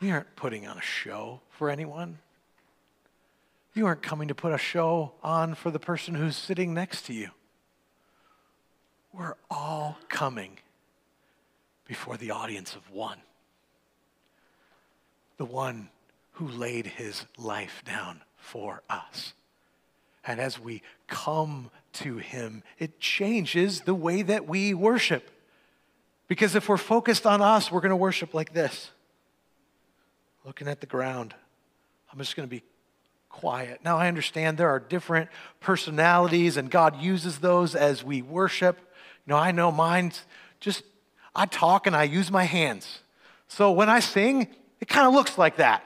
we 0.01 0.11
aren't 0.11 0.37
putting 0.37 0.67
on 0.67 0.77
a 0.77 0.83
show 0.83 1.41
for 1.51 1.71
anyone. 1.71 2.19
You 3.75 3.87
aren't 3.87 4.03
coming 4.03 4.29
to 4.29 4.35
put 4.35 4.53
a 4.53 4.59
show 4.59 5.13
on 5.23 5.55
for 5.55 5.71
the 5.71 5.79
person 5.79 6.15
who's 6.15 6.37
sitting 6.37 6.75
next 6.75 7.07
to 7.07 7.13
you. 7.13 7.31
We're 9.13 9.35
all 9.51 9.99
coming 10.09 10.59
before 11.87 12.17
the 12.17 12.33
audience 12.33 12.75
of 12.75 12.91
one. 12.91 13.19
The 15.37 15.45
one 15.45 15.89
who 16.33 16.49
laid 16.49 16.87
his 16.87 17.25
life 17.39 17.83
down 17.87 18.23
for 18.37 18.83
us. 18.91 19.35
And 20.27 20.41
as 20.41 20.59
we 20.59 20.83
come 21.07 21.71
to 21.97 22.19
him, 22.19 22.63
it 22.79 23.01
changes 23.01 23.83
the 23.83 23.95
way 23.95 24.23
that 24.23 24.47
we 24.47 24.75
worship. 24.75 25.31
Because 26.29 26.55
if 26.55 26.69
we're 26.69 26.77
focused 26.77 27.27
on 27.27 27.41
us, 27.41 27.71
we're 27.71 27.81
going 27.81 27.91
to 27.91 27.97
worship 27.97 28.35
like 28.35 28.53
this 28.53 28.91
looking 30.45 30.69
at 30.69 30.81
the 30.81 30.87
ground. 30.87 31.35
I'm 32.13 32.19
just 32.19 32.37
going 32.37 32.49
to 32.49 32.51
be 32.51 32.63
quiet. 33.29 33.81
Now, 33.85 33.99
I 33.99 34.07
understand 34.09 34.57
there 34.57 34.71
are 34.71 34.79
different 34.79 35.29
personalities, 35.61 36.57
and 36.57 36.71
God 36.71 37.03
uses 37.03 37.39
those 37.39 37.75
as 37.75 38.05
we 38.05 38.23
worship. 38.23 38.79
You 39.27 39.33
know, 39.33 39.37
I 39.37 39.51
know 39.51 39.73
mine's 39.73 40.23
just, 40.61 40.85
I 41.35 41.47
talk 41.47 41.87
and 41.87 41.97
I 41.97 42.05
use 42.05 42.31
my 42.31 42.45
hands. 42.45 43.01
So 43.49 43.73
when 43.73 43.89
I 43.89 44.01
sing, 44.01 44.49
it 44.81 44.89
kind 44.89 45.07
of 45.07 45.15
looks 45.15 45.37
like 45.37 45.57
that. 45.57 45.85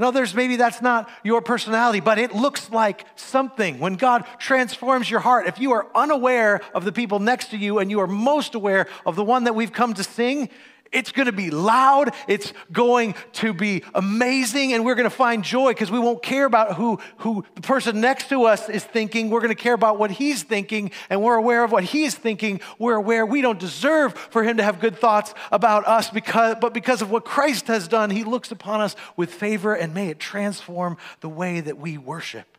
And 0.00 0.06
others, 0.06 0.34
maybe 0.34 0.56
that's 0.56 0.80
not 0.80 1.10
your 1.22 1.42
personality, 1.42 2.00
but 2.00 2.18
it 2.18 2.34
looks 2.34 2.70
like 2.70 3.04
something. 3.16 3.78
When 3.80 3.96
God 3.96 4.24
transforms 4.38 5.10
your 5.10 5.20
heart, 5.20 5.46
if 5.46 5.58
you 5.58 5.72
are 5.72 5.88
unaware 5.94 6.62
of 6.72 6.86
the 6.86 6.90
people 6.90 7.18
next 7.18 7.50
to 7.50 7.58
you 7.58 7.80
and 7.80 7.90
you 7.90 8.00
are 8.00 8.06
most 8.06 8.54
aware 8.54 8.86
of 9.04 9.14
the 9.14 9.24
one 9.26 9.44
that 9.44 9.54
we've 9.54 9.74
come 9.74 9.92
to 9.92 10.02
sing, 10.02 10.48
it's 10.92 11.12
going 11.12 11.26
to 11.26 11.32
be 11.32 11.50
loud. 11.50 12.12
It's 12.26 12.52
going 12.72 13.14
to 13.34 13.52
be 13.52 13.84
amazing. 13.94 14.72
And 14.72 14.84
we're 14.84 14.96
going 14.96 15.08
to 15.08 15.14
find 15.14 15.44
joy 15.44 15.70
because 15.70 15.90
we 15.90 16.00
won't 16.00 16.22
care 16.22 16.44
about 16.44 16.74
who, 16.74 16.98
who 17.18 17.44
the 17.54 17.60
person 17.60 18.00
next 18.00 18.28
to 18.30 18.44
us 18.44 18.68
is 18.68 18.82
thinking. 18.82 19.30
We're 19.30 19.40
going 19.40 19.54
to 19.54 19.62
care 19.62 19.74
about 19.74 19.98
what 19.98 20.10
he's 20.10 20.42
thinking. 20.42 20.90
And 21.08 21.22
we're 21.22 21.36
aware 21.36 21.62
of 21.62 21.70
what 21.70 21.84
he's 21.84 22.16
thinking. 22.16 22.60
We're 22.78 22.96
aware 22.96 23.24
we 23.24 23.40
don't 23.40 23.58
deserve 23.58 24.14
for 24.14 24.42
him 24.42 24.56
to 24.56 24.64
have 24.64 24.80
good 24.80 24.96
thoughts 24.96 25.32
about 25.52 25.86
us, 25.86 26.10
because, 26.10 26.56
but 26.60 26.74
because 26.74 27.02
of 27.02 27.10
what 27.10 27.24
Christ 27.24 27.68
has 27.68 27.86
done, 27.86 28.10
he 28.10 28.24
looks 28.24 28.50
upon 28.50 28.80
us 28.80 28.96
with 29.16 29.32
favor 29.32 29.74
and 29.74 29.94
may 29.94 30.08
it 30.08 30.18
transform 30.18 30.96
the 31.20 31.28
way 31.28 31.60
that 31.60 31.78
we 31.78 31.98
worship. 31.98 32.58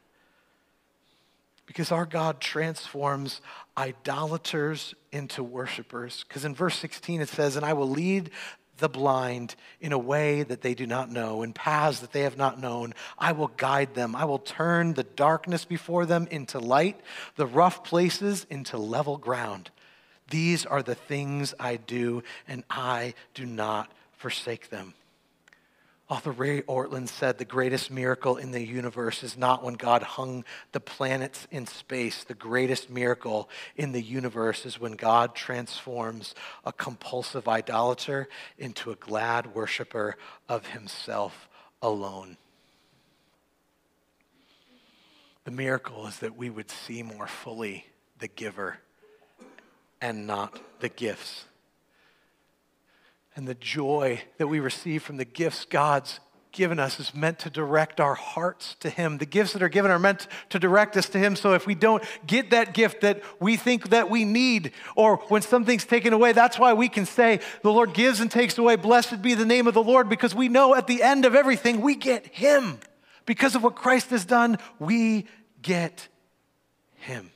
Because 1.65 1.91
our 1.91 2.05
God 2.05 2.39
transforms 2.39 3.41
idolaters 3.77 4.93
into 5.11 5.43
worshipers. 5.43 6.25
Because 6.27 6.45
in 6.45 6.55
verse 6.55 6.77
16 6.77 7.21
it 7.21 7.29
says, 7.29 7.55
And 7.55 7.65
I 7.65 7.73
will 7.73 7.89
lead 7.89 8.31
the 8.77 8.89
blind 8.89 9.55
in 9.79 9.93
a 9.93 9.97
way 9.97 10.43
that 10.43 10.61
they 10.61 10.73
do 10.73 10.85
not 10.85 11.09
know, 11.09 11.43
in 11.43 11.53
paths 11.53 11.99
that 11.99 12.11
they 12.11 12.21
have 12.21 12.37
not 12.37 12.59
known. 12.59 12.93
I 13.17 13.31
will 13.31 13.49
guide 13.49 13.93
them. 13.93 14.15
I 14.15 14.25
will 14.25 14.39
turn 14.39 14.93
the 14.93 15.03
darkness 15.03 15.65
before 15.65 16.05
them 16.05 16.27
into 16.31 16.59
light, 16.59 16.99
the 17.35 17.45
rough 17.45 17.83
places 17.83 18.45
into 18.49 18.77
level 18.77 19.17
ground. 19.17 19.69
These 20.29 20.65
are 20.65 20.81
the 20.81 20.95
things 20.95 21.53
I 21.59 21.75
do, 21.77 22.23
and 22.47 22.63
I 22.69 23.13
do 23.33 23.45
not 23.45 23.91
forsake 24.13 24.69
them. 24.69 24.93
Author 26.11 26.31
Ray 26.31 26.61
Ortlund 26.63 27.07
said 27.07 27.37
the 27.37 27.45
greatest 27.45 27.89
miracle 27.89 28.35
in 28.35 28.51
the 28.51 28.61
universe 28.61 29.23
is 29.23 29.37
not 29.37 29.63
when 29.63 29.75
God 29.75 30.03
hung 30.03 30.43
the 30.73 30.81
planets 30.81 31.47
in 31.51 31.65
space. 31.65 32.25
The 32.25 32.33
greatest 32.33 32.89
miracle 32.89 33.49
in 33.77 33.93
the 33.93 34.01
universe 34.01 34.65
is 34.65 34.77
when 34.77 34.97
God 34.97 35.35
transforms 35.35 36.35
a 36.65 36.73
compulsive 36.73 37.47
idolater 37.47 38.27
into 38.57 38.91
a 38.91 38.95
glad 38.95 39.55
worshiper 39.55 40.17
of 40.49 40.65
himself 40.65 41.47
alone. 41.81 42.35
The 45.45 45.51
miracle 45.51 46.07
is 46.07 46.19
that 46.19 46.35
we 46.35 46.49
would 46.49 46.69
see 46.69 47.03
more 47.03 47.27
fully 47.27 47.85
the 48.19 48.27
giver 48.27 48.79
and 50.01 50.27
not 50.27 50.59
the 50.81 50.89
gifts 50.89 51.45
and 53.35 53.47
the 53.47 53.55
joy 53.55 54.21
that 54.37 54.47
we 54.47 54.59
receive 54.59 55.03
from 55.03 55.17
the 55.17 55.25
gifts 55.25 55.65
God's 55.65 56.19
given 56.51 56.79
us 56.79 56.99
is 56.99 57.15
meant 57.15 57.39
to 57.39 57.49
direct 57.49 57.99
our 57.99 58.13
hearts 58.13 58.75
to 58.81 58.89
Him. 58.89 59.17
The 59.17 59.25
gifts 59.25 59.53
that 59.53 59.63
are 59.63 59.69
given 59.69 59.89
are 59.89 59.99
meant 59.99 60.27
to 60.49 60.59
direct 60.59 60.97
us 60.97 61.07
to 61.09 61.17
Him. 61.17 61.35
So 61.35 61.53
if 61.53 61.65
we 61.65 61.75
don't 61.75 62.03
get 62.27 62.49
that 62.51 62.73
gift 62.73 63.01
that 63.01 63.23
we 63.39 63.55
think 63.55 63.89
that 63.89 64.09
we 64.09 64.25
need, 64.25 64.73
or 64.95 65.17
when 65.29 65.41
something's 65.41 65.85
taken 65.85 66.13
away, 66.13 66.33
that's 66.33 66.59
why 66.59 66.73
we 66.73 66.89
can 66.89 67.05
say, 67.05 67.39
The 67.61 67.71
Lord 67.71 67.93
gives 67.93 68.19
and 68.19 68.29
takes 68.29 68.57
away. 68.57 68.75
Blessed 68.75 69.21
be 69.21 69.33
the 69.33 69.45
name 69.45 69.67
of 69.67 69.73
the 69.73 69.83
Lord, 69.83 70.09
because 70.09 70.35
we 70.35 70.49
know 70.49 70.75
at 70.75 70.87
the 70.87 71.01
end 71.01 71.25
of 71.25 71.35
everything, 71.35 71.81
we 71.81 71.95
get 71.95 72.27
Him. 72.27 72.79
Because 73.25 73.55
of 73.55 73.63
what 73.63 73.75
Christ 73.75 74.09
has 74.09 74.25
done, 74.25 74.57
we 74.79 75.27
get 75.61 76.07
Him. 76.95 77.31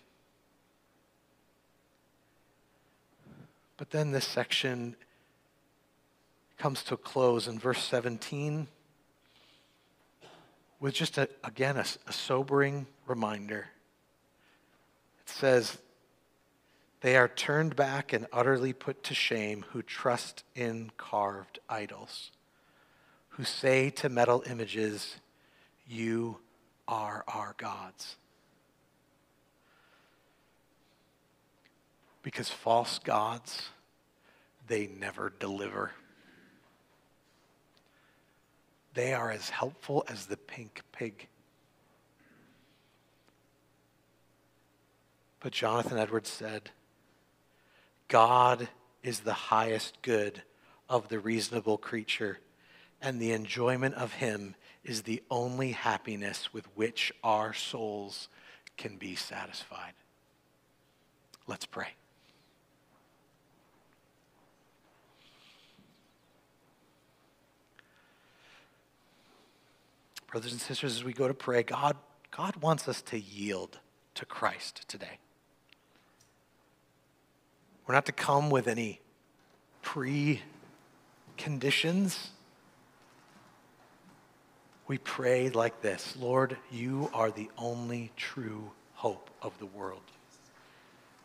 But 3.78 3.92
then 3.92 4.12
this 4.12 4.26
section 4.26 4.96
comes 6.66 6.82
to 6.82 6.96
a 6.96 6.98
close 6.98 7.48
in 7.48 7.60
verse 7.60 7.84
17 7.84 8.66
with 10.80 10.96
just, 10.96 11.16
a, 11.20 11.30
again, 11.44 11.78
a, 11.78 11.86
a 12.08 12.12
sobering 12.12 12.88
reminder. 13.06 13.68
It 15.22 15.30
says, 15.30 15.78
They 17.02 17.18
are 17.18 17.28
turned 17.28 17.76
back 17.76 18.14
and 18.14 18.26
utterly 18.34 18.74
put 18.74 19.04
to 19.04 19.14
shame 19.14 19.64
who 19.74 19.84
trust 19.84 20.44
in 20.56 20.90
carved 20.98 21.60
idols, 21.70 22.32
who 23.30 23.44
say 23.44 23.92
to 23.92 24.10
metal 24.10 24.44
images, 24.50 25.18
You 25.88 26.40
are 26.88 27.24
our 27.28 27.54
gods. 27.60 28.16
Because 32.24 32.50
false 32.50 32.98
gods, 32.98 33.70
they 34.66 34.88
never 34.88 35.32
deliver. 35.40 35.92
They 38.96 39.14
are 39.14 39.30
as 39.30 39.50
helpful 39.50 40.06
as 40.08 40.26
the 40.26 40.38
pink 40.38 40.82
pig. 40.92 41.28
But 45.42 45.52
Jonathan 45.52 45.98
Edwards 45.98 46.30
said, 46.30 46.72
God 48.08 48.70
is 49.04 49.20
the 49.20 49.34
highest 49.34 50.02
good 50.02 50.42
of 50.90 51.10
the 51.10 51.20
reasonable 51.20 51.78
creature, 51.78 52.40
and 53.02 53.22
the 53.22 53.34
enjoyment 53.34 53.96
of 53.96 54.14
him 54.14 54.56
is 54.84 55.04
the 55.04 55.22
only 55.30 55.74
happiness 55.74 56.54
with 56.54 56.66
which 56.76 57.12
our 57.24 57.54
souls 57.54 58.30
can 58.78 58.96
be 58.96 59.16
satisfied. 59.16 59.94
Let's 61.48 61.66
pray. 61.66 61.90
Brothers 70.36 70.52
and 70.52 70.60
sisters, 70.60 70.98
as 70.98 71.04
we 71.06 71.14
go 71.14 71.30
to 71.30 71.34
pray, 71.34 71.64
God, 71.64 71.96
God 72.30 72.58
wants 72.58 72.90
us 72.90 73.02
to 73.04 73.18
yield 73.18 73.80
to 74.16 74.26
Christ 74.26 74.84
today. 74.86 75.18
We're 77.88 77.96
not 77.96 78.06
to 78.08 78.12
come 78.12 78.50
with 78.50 78.68
any 78.68 79.00
pre 79.82 80.42
conditions. 81.38 82.32
We 84.88 84.98
pray 84.98 85.52
like 85.52 85.82
this 85.82 86.18
Lord, 86.20 86.58
you 86.70 87.10
are 87.14 87.32
the 87.32 87.50
only 87.58 88.12
true 88.18 88.72
hope 88.96 89.30
of 89.42 89.58
the 89.60 89.68
world. 89.68 90.04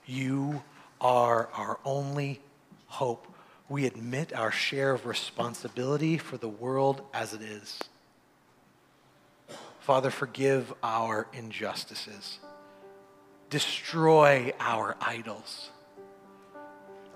You 0.07 0.63
are 1.01 1.49
our 1.53 1.81
only 1.85 2.41
hope. 2.87 3.27
We 3.69 3.87
admit 3.87 4.33
our 4.33 4.53
share 4.53 4.93
of 4.93 5.05
responsibility 5.05 6.17
for 6.17 6.37
the 6.37 6.49
world 6.49 7.03
as 7.13 7.35
it 7.35 7.43
is. 7.43 7.81
Father, 9.91 10.11
forgive 10.11 10.73
our 10.85 11.27
injustices. 11.33 12.39
Destroy 13.49 14.53
our 14.61 14.97
idols. 15.01 15.71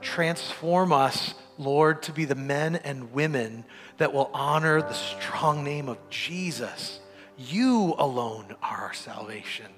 Transform 0.00 0.92
us, 0.92 1.34
Lord, 1.56 2.02
to 2.02 2.12
be 2.12 2.24
the 2.24 2.34
men 2.34 2.74
and 2.74 3.12
women 3.12 3.64
that 3.98 4.12
will 4.12 4.28
honor 4.34 4.82
the 4.82 4.92
strong 4.92 5.62
name 5.62 5.88
of 5.88 5.98
Jesus. 6.10 6.98
You 7.38 7.94
alone 7.96 8.56
are 8.60 8.86
our 8.86 8.92
salvation. 8.92 9.70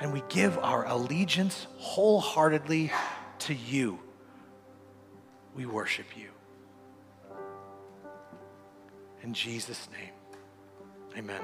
And 0.00 0.10
we 0.10 0.22
give 0.30 0.56
our 0.56 0.86
allegiance 0.86 1.66
wholeheartedly 1.76 2.92
to 3.40 3.52
you. 3.52 4.00
We 5.54 5.66
worship 5.66 6.06
you. 6.16 6.30
In 9.22 9.34
Jesus' 9.34 9.86
name, 9.92 10.14
amen. 11.18 11.42